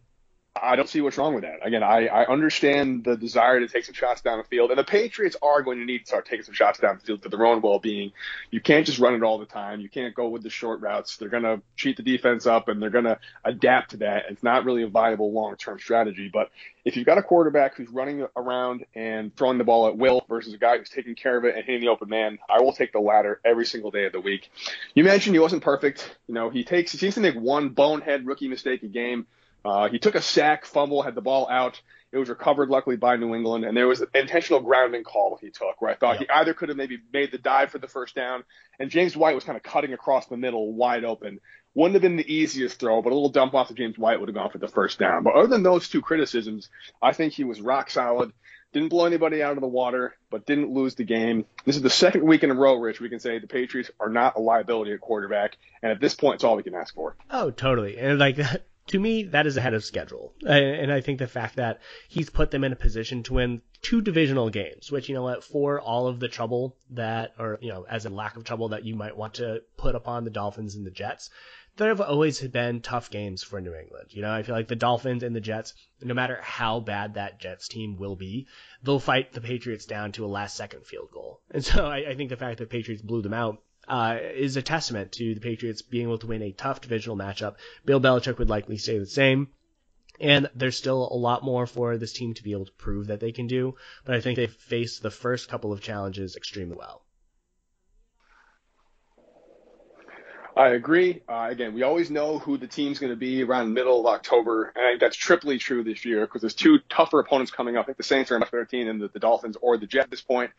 I 0.61 0.77
don't 0.77 0.87
see 0.87 1.01
what's 1.01 1.17
wrong 1.17 1.33
with 1.33 1.43
that. 1.43 1.65
Again, 1.65 1.83
I, 1.83 2.07
I 2.07 2.25
understand 2.27 3.03
the 3.03 3.17
desire 3.17 3.59
to 3.59 3.67
take 3.67 3.83
some 3.83 3.93
shots 3.93 4.21
down 4.21 4.37
the 4.37 4.45
field, 4.45 4.69
and 4.69 4.79
the 4.79 4.85
Patriots 4.85 5.35
are 5.41 5.61
going 5.61 5.79
to 5.79 5.85
need 5.85 5.99
to 5.99 6.05
start 6.05 6.25
taking 6.25 6.45
some 6.45 6.53
shots 6.53 6.79
down 6.79 6.97
the 6.97 7.05
field 7.05 7.21
for 7.21 7.27
their 7.29 7.45
own 7.45 7.61
well-being. 7.61 8.13
You 8.51 8.61
can't 8.61 8.85
just 8.85 8.97
run 8.99 9.15
it 9.15 9.21
all 9.21 9.37
the 9.37 9.45
time. 9.45 9.81
You 9.81 9.89
can't 9.89 10.15
go 10.15 10.29
with 10.29 10.43
the 10.43 10.49
short 10.49 10.79
routes. 10.79 11.17
They're 11.17 11.27
going 11.29 11.43
to 11.43 11.61
cheat 11.75 11.97
the 11.97 12.03
defense 12.03 12.45
up, 12.45 12.69
and 12.69 12.81
they're 12.81 12.89
going 12.89 13.03
to 13.03 13.19
adapt 13.43 13.91
to 13.91 13.97
that. 13.97 14.25
It's 14.29 14.43
not 14.43 14.63
really 14.63 14.83
a 14.83 14.87
viable 14.87 15.33
long-term 15.33 15.79
strategy. 15.79 16.29
But 16.31 16.51
if 16.85 16.95
you've 16.95 17.05
got 17.05 17.17
a 17.17 17.23
quarterback 17.23 17.75
who's 17.75 17.89
running 17.89 18.25
around 18.37 18.85
and 18.95 19.35
throwing 19.35 19.57
the 19.57 19.65
ball 19.65 19.87
at 19.87 19.97
will 19.97 20.25
versus 20.29 20.53
a 20.53 20.57
guy 20.57 20.77
who's 20.77 20.89
taking 20.89 21.15
care 21.15 21.37
of 21.37 21.43
it 21.43 21.55
and 21.55 21.65
hitting 21.65 21.81
the 21.81 21.89
open 21.89 22.07
man, 22.07 22.39
I 22.49 22.61
will 22.61 22.73
take 22.73 22.93
the 22.93 22.99
latter 23.01 23.41
every 23.43 23.65
single 23.65 23.91
day 23.91 24.05
of 24.05 24.13
the 24.13 24.21
week. 24.21 24.49
You 24.93 25.03
mentioned 25.03 25.35
he 25.35 25.39
wasn't 25.39 25.63
perfect. 25.63 26.15
You 26.27 26.33
know, 26.33 26.49
he 26.49 26.63
takes 26.63 26.93
he 26.93 26.97
seems 26.97 27.15
to 27.15 27.21
make 27.21 27.35
one 27.35 27.69
bonehead 27.69 28.25
rookie 28.25 28.47
mistake 28.47 28.83
a 28.83 28.87
game. 28.87 29.27
Uh, 29.65 29.89
he 29.89 29.97
took 29.97 30.15
a 30.15 30.21
sack, 30.21 30.65
fumble, 30.65 31.01
had 31.01 31.15
the 31.15 31.21
ball 31.21 31.47
out. 31.49 31.82
It 32.12 32.19
was 32.19 32.30
recovered 32.30 32.69
luckily 32.69 32.95
by 32.95 33.17
New 33.17 33.34
England, 33.34 33.65
and 33.65 33.75
there 33.75 33.88
was 33.88 33.99
an 33.99 34.08
intentional 34.13 34.62
grounding 34.62 35.04
call 35.04 35.38
he 35.41 35.49
took 35.49 35.82
where 35.82 35.91
I 35.91 35.95
thought 35.95 36.21
yeah. 36.21 36.28
he 36.28 36.30
either 36.30 36.54
could 36.54 36.69
have 36.69 36.78
maybe 36.78 36.99
made 37.12 37.32
the 37.32 37.39
dive 37.39 37.71
for 37.71 37.80
the 37.80 37.88
first 37.88 38.15
down, 38.15 38.43
and 38.80 38.91
James 38.91 39.17
White 39.17 39.36
was 39.36 39.43
kind 39.43 39.58
of 39.58 39.63
cutting 39.63 39.91
across 39.91 40.28
the 40.28 40.38
middle, 40.38 40.71
wide 40.73 41.04
open. 41.04 41.39
Wouldn't 41.73 41.95
have 41.95 42.01
been 42.01 42.15
the 42.15 42.34
easiest 42.34 42.80
throw, 42.80 43.01
but 43.01 43.12
a 43.12 43.15
little 43.15 43.30
dump 43.30 43.54
off 43.54 43.67
to 43.67 43.73
James 43.73 43.97
White 43.97 44.19
would 44.19 44.30
have 44.30 44.36
gone 44.36 44.51
for 44.51 44.60
the 44.60 44.67
first 44.67 44.97
down. 44.97 45.23
But 45.23 45.34
other 45.34 45.47
than 45.47 45.63
those 45.63 45.89
two 45.89 46.01
criticisms, 46.01 46.69
I 47.01 47.12
think 47.12 47.34
he 47.34 47.43
was 47.43 47.60
rock 47.60 47.89
solid. 47.89 48.32
Didn't 48.71 48.89
blow 48.89 49.06
anybody 49.06 49.41
out 49.41 49.58
of 49.58 49.62
the 49.62 49.67
water, 49.67 50.15
but 50.30 50.45
didn't 50.45 50.71
lose 50.71 50.95
the 50.95 51.04
game. 51.04 51.45
This 51.65 51.75
is 51.75 51.82
the 51.82 51.89
second 51.89 52.23
week 52.23 52.43
in 52.43 52.51
a 52.51 52.54
row, 52.54 52.75
Rich. 52.75 53.01
We 53.01 53.10
can 53.10 53.19
say 53.19 53.39
the 53.39 53.47
Patriots 53.47 53.91
are 53.99 54.10
not 54.10 54.36
a 54.38 54.39
liability 54.39 54.93
at 54.93 55.01
quarterback, 55.01 55.58
and 55.82 55.91
at 55.91 55.99
this 55.99 56.15
point, 56.15 56.36
it's 56.36 56.43
all 56.43 56.56
we 56.56 56.63
can 56.63 56.75
ask 56.75 56.93
for. 56.93 57.17
Oh, 57.30 57.51
totally. 57.51 57.97
And 57.97 58.19
like 58.19 58.38
to 58.87 58.99
me, 58.99 59.23
that 59.23 59.47
is 59.47 59.57
ahead 59.57 59.73
of 59.73 59.83
schedule. 59.83 60.33
And 60.45 60.91
I 60.91 61.01
think 61.01 61.19
the 61.19 61.27
fact 61.27 61.55
that 61.55 61.81
he's 62.07 62.29
put 62.29 62.51
them 62.51 62.63
in 62.63 62.71
a 62.71 62.75
position 62.75 63.23
to 63.23 63.33
win 63.33 63.61
two 63.81 64.01
divisional 64.01 64.49
games, 64.49 64.91
which, 64.91 65.09
you 65.09 65.15
know 65.15 65.23
what, 65.23 65.43
for 65.43 65.79
all 65.79 66.07
of 66.07 66.19
the 66.19 66.27
trouble 66.27 66.77
that, 66.91 67.33
or, 67.39 67.57
you 67.61 67.69
know, 67.69 67.85
as 67.89 68.05
a 68.05 68.09
lack 68.09 68.37
of 68.37 68.43
trouble 68.43 68.69
that 68.69 68.85
you 68.85 68.95
might 68.95 69.17
want 69.17 69.35
to 69.35 69.61
put 69.77 69.95
upon 69.95 70.23
the 70.23 70.29
Dolphins 70.29 70.75
and 70.75 70.85
the 70.85 70.91
Jets, 70.91 71.29
there 71.77 71.89
have 71.89 71.99
always 71.99 72.39
been 72.39 72.79
tough 72.79 73.09
games 73.09 73.43
for 73.43 73.59
New 73.59 73.73
England. 73.73 74.09
You 74.11 74.21
know, 74.21 74.31
I 74.31 74.43
feel 74.43 74.55
like 74.55 74.67
the 74.67 74.75
Dolphins 74.75 75.23
and 75.23 75.35
the 75.35 75.41
Jets, 75.41 75.73
no 76.01 76.13
matter 76.13 76.39
how 76.41 76.79
bad 76.79 77.15
that 77.15 77.39
Jets 77.39 77.67
team 77.67 77.97
will 77.97 78.15
be, 78.15 78.47
they'll 78.83 78.99
fight 78.99 79.33
the 79.33 79.41
Patriots 79.41 79.85
down 79.85 80.11
to 80.13 80.25
a 80.25 80.27
last 80.27 80.55
second 80.55 80.85
field 80.85 81.09
goal. 81.11 81.41
And 81.51 81.65
so 81.65 81.85
I, 81.85 82.11
I 82.11 82.15
think 82.15 82.29
the 82.29 82.37
fact 82.37 82.59
that 82.59 82.69
Patriots 82.69 83.01
blew 83.01 83.21
them 83.21 83.33
out 83.33 83.61
uh, 83.87 84.17
is 84.21 84.57
a 84.57 84.61
testament 84.61 85.11
to 85.13 85.33
the 85.33 85.41
Patriots 85.41 85.81
being 85.81 86.07
able 86.07 86.17
to 86.19 86.27
win 86.27 86.41
a 86.41 86.51
tough 86.51 86.81
divisional 86.81 87.17
matchup. 87.17 87.55
Bill 87.85 88.01
Belichick 88.01 88.37
would 88.37 88.49
likely 88.49 88.77
say 88.77 88.97
the 88.97 89.05
same. 89.05 89.49
And 90.19 90.49
there's 90.55 90.77
still 90.77 91.09
a 91.11 91.17
lot 91.17 91.43
more 91.43 91.67
for 91.67 91.97
this 91.97 92.13
team 92.13 92.33
to 92.35 92.43
be 92.43 92.53
able 92.53 92.65
to 92.65 92.71
prove 92.71 93.07
that 93.07 93.19
they 93.19 93.33
can 93.33 93.47
do, 93.47 93.75
but 94.05 94.15
I 94.15 94.21
think 94.21 94.37
they've 94.37 94.49
faced 94.49 95.03
the 95.03 95.11
first 95.11 95.49
couple 95.49 95.73
of 95.73 95.81
challenges 95.81 96.37
extremely 96.37 96.77
well. 96.77 97.01
I 100.57 100.69
agree. 100.69 101.21
Uh, 101.27 101.49
again, 101.51 101.73
we 101.73 101.83
always 101.83 102.09
know 102.09 102.39
who 102.39 102.57
the 102.57 102.67
team's 102.67 102.97
going 102.97 103.09
to 103.09 103.17
be 103.17 103.43
around 103.43 103.73
middle 103.73 103.99
of 103.99 104.05
October, 104.05 104.71
and 104.73 104.85
I 104.85 104.91
think 104.91 105.01
that's 105.01 105.17
triply 105.17 105.57
true 105.57 105.83
this 105.83 106.05
year 106.05 106.21
because 106.21 106.41
there's 106.41 106.53
two 106.53 106.79
tougher 106.89 107.19
opponents 107.19 107.51
coming 107.51 107.75
up. 107.75 107.83
I 107.83 107.85
think 107.87 107.97
the 107.97 108.03
Saints 108.03 108.31
are 108.31 108.39
better 108.39 108.63
team 108.63 108.87
than 108.87 108.99
the, 108.99 109.09
the 109.09 109.19
Dolphins 109.19 109.57
or 109.61 109.77
the 109.77 109.85
Jets 109.85 110.05
at 110.05 110.11
this 110.11 110.21
point. 110.21 110.51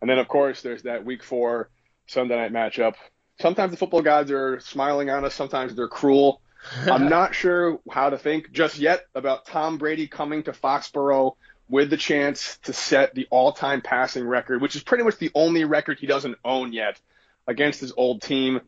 And 0.00 0.08
then, 0.08 0.18
of 0.18 0.26
course, 0.26 0.62
there's 0.62 0.84
that 0.84 1.04
Week 1.04 1.22
Four 1.22 1.68
Sunday 2.06 2.36
night 2.36 2.52
matchup. 2.52 2.94
Sometimes 3.40 3.70
the 3.70 3.76
football 3.76 4.02
gods 4.02 4.30
are 4.30 4.60
smiling 4.60 5.10
on 5.10 5.24
us. 5.24 5.34
Sometimes 5.34 5.74
they're 5.74 5.88
cruel. 5.88 6.40
I'm 6.86 7.08
not 7.08 7.34
sure 7.34 7.80
how 7.90 8.10
to 8.10 8.18
think 8.18 8.52
just 8.52 8.78
yet 8.78 9.06
about 9.14 9.46
Tom 9.46 9.78
Brady 9.78 10.06
coming 10.06 10.42
to 10.44 10.52
Foxborough 10.52 11.36
with 11.68 11.90
the 11.90 11.96
chance 11.96 12.58
to 12.64 12.72
set 12.72 13.14
the 13.14 13.26
all-time 13.30 13.80
passing 13.80 14.26
record, 14.26 14.60
which 14.60 14.76
is 14.76 14.82
pretty 14.82 15.04
much 15.04 15.16
the 15.16 15.30
only 15.34 15.64
record 15.64 15.98
he 15.98 16.06
doesn't 16.06 16.36
own 16.44 16.72
yet 16.72 17.00
against 17.46 17.80
his 17.80 17.92
old 17.96 18.22
team. 18.22 18.60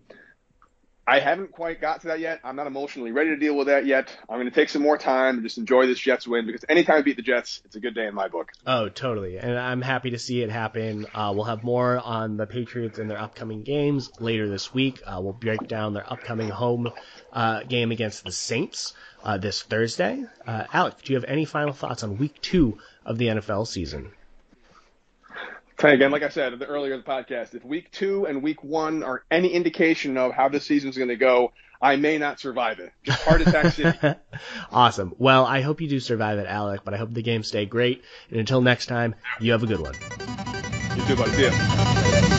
I 1.06 1.20
haven't 1.20 1.52
quite 1.52 1.80
got 1.82 2.00
to 2.00 2.08
that 2.08 2.20
yet. 2.20 2.40
I'm 2.42 2.56
not 2.56 2.66
emotionally 2.66 3.12
ready 3.12 3.30
to 3.30 3.36
deal 3.36 3.56
with 3.56 3.66
that 3.66 3.84
yet. 3.84 4.16
I'm 4.28 4.36
going 4.36 4.48
to 4.48 4.54
take 4.54 4.70
some 4.70 4.80
more 4.80 4.96
time 4.96 5.34
and 5.34 5.42
just 5.42 5.58
enjoy 5.58 5.86
this 5.86 5.98
Jets 5.98 6.26
win 6.26 6.46
because 6.46 6.64
anytime 6.68 6.96
I 6.96 7.02
beat 7.02 7.16
the 7.16 7.22
Jets, 7.22 7.60
it's 7.64 7.76
a 7.76 7.80
good 7.80 7.94
day 7.94 8.06
in 8.06 8.14
my 8.14 8.28
book. 8.28 8.52
Oh, 8.66 8.88
totally. 8.88 9.36
And 9.36 9.58
I'm 9.58 9.82
happy 9.82 10.10
to 10.10 10.18
see 10.18 10.40
it 10.42 10.50
happen. 10.50 11.06
Uh, 11.14 11.32
we'll 11.34 11.44
have 11.44 11.62
more 11.62 11.98
on 11.98 12.38
the 12.38 12.46
Patriots 12.46 12.98
and 12.98 13.10
their 13.10 13.20
upcoming 13.20 13.62
games 13.64 14.10
later 14.18 14.48
this 14.48 14.72
week. 14.72 15.02
Uh, 15.04 15.20
we'll 15.22 15.34
break 15.34 15.68
down 15.68 15.92
their 15.92 16.10
upcoming 16.10 16.48
home 16.48 16.90
uh, 17.32 17.62
game 17.64 17.92
against 17.92 18.24
the 18.24 18.32
Saints 18.32 18.94
uh, 19.22 19.36
this 19.36 19.62
Thursday. 19.62 20.24
Uh, 20.46 20.64
Alec, 20.72 21.02
do 21.02 21.12
you 21.12 21.18
have 21.18 21.28
any 21.28 21.44
final 21.44 21.74
thoughts 21.74 22.02
on 22.02 22.16
week 22.16 22.40
two 22.40 22.78
of 23.04 23.18
the 23.18 23.26
NFL 23.26 23.66
season? 23.66 24.10
Again, 25.82 26.10
like 26.10 26.22
I 26.22 26.28
said 26.28 26.62
earlier 26.66 26.94
in 26.94 27.00
the 27.00 27.06
podcast, 27.06 27.54
if 27.54 27.64
week 27.64 27.90
two 27.90 28.26
and 28.26 28.42
week 28.42 28.62
one 28.62 29.02
are 29.02 29.24
any 29.30 29.48
indication 29.48 30.16
of 30.16 30.32
how 30.32 30.48
this 30.48 30.64
season's 30.64 30.96
going 30.96 31.08
to 31.08 31.16
go, 31.16 31.52
I 31.80 31.96
may 31.96 32.18
not 32.18 32.40
survive 32.40 32.78
it. 32.78 32.92
Just 33.02 33.22
heart 33.22 33.42
attack 33.42 33.72
city. 33.74 33.98
awesome. 34.72 35.14
Well, 35.18 35.44
I 35.44 35.60
hope 35.60 35.80
you 35.80 35.88
do 35.88 36.00
survive 36.00 36.38
it, 36.38 36.46
Alec, 36.46 36.80
but 36.84 36.94
I 36.94 36.96
hope 36.96 37.12
the 37.12 37.22
games 37.22 37.48
stay 37.48 37.66
great. 37.66 38.02
And 38.30 38.40
until 38.40 38.62
next 38.62 38.86
time, 38.86 39.14
you 39.40 39.52
have 39.52 39.62
a 39.62 39.66
good 39.66 39.80
one. 39.80 39.94
You 40.96 41.04
too, 41.04 41.16
buddy. 41.16 41.32
See 41.32 41.44
ya. 41.44 42.33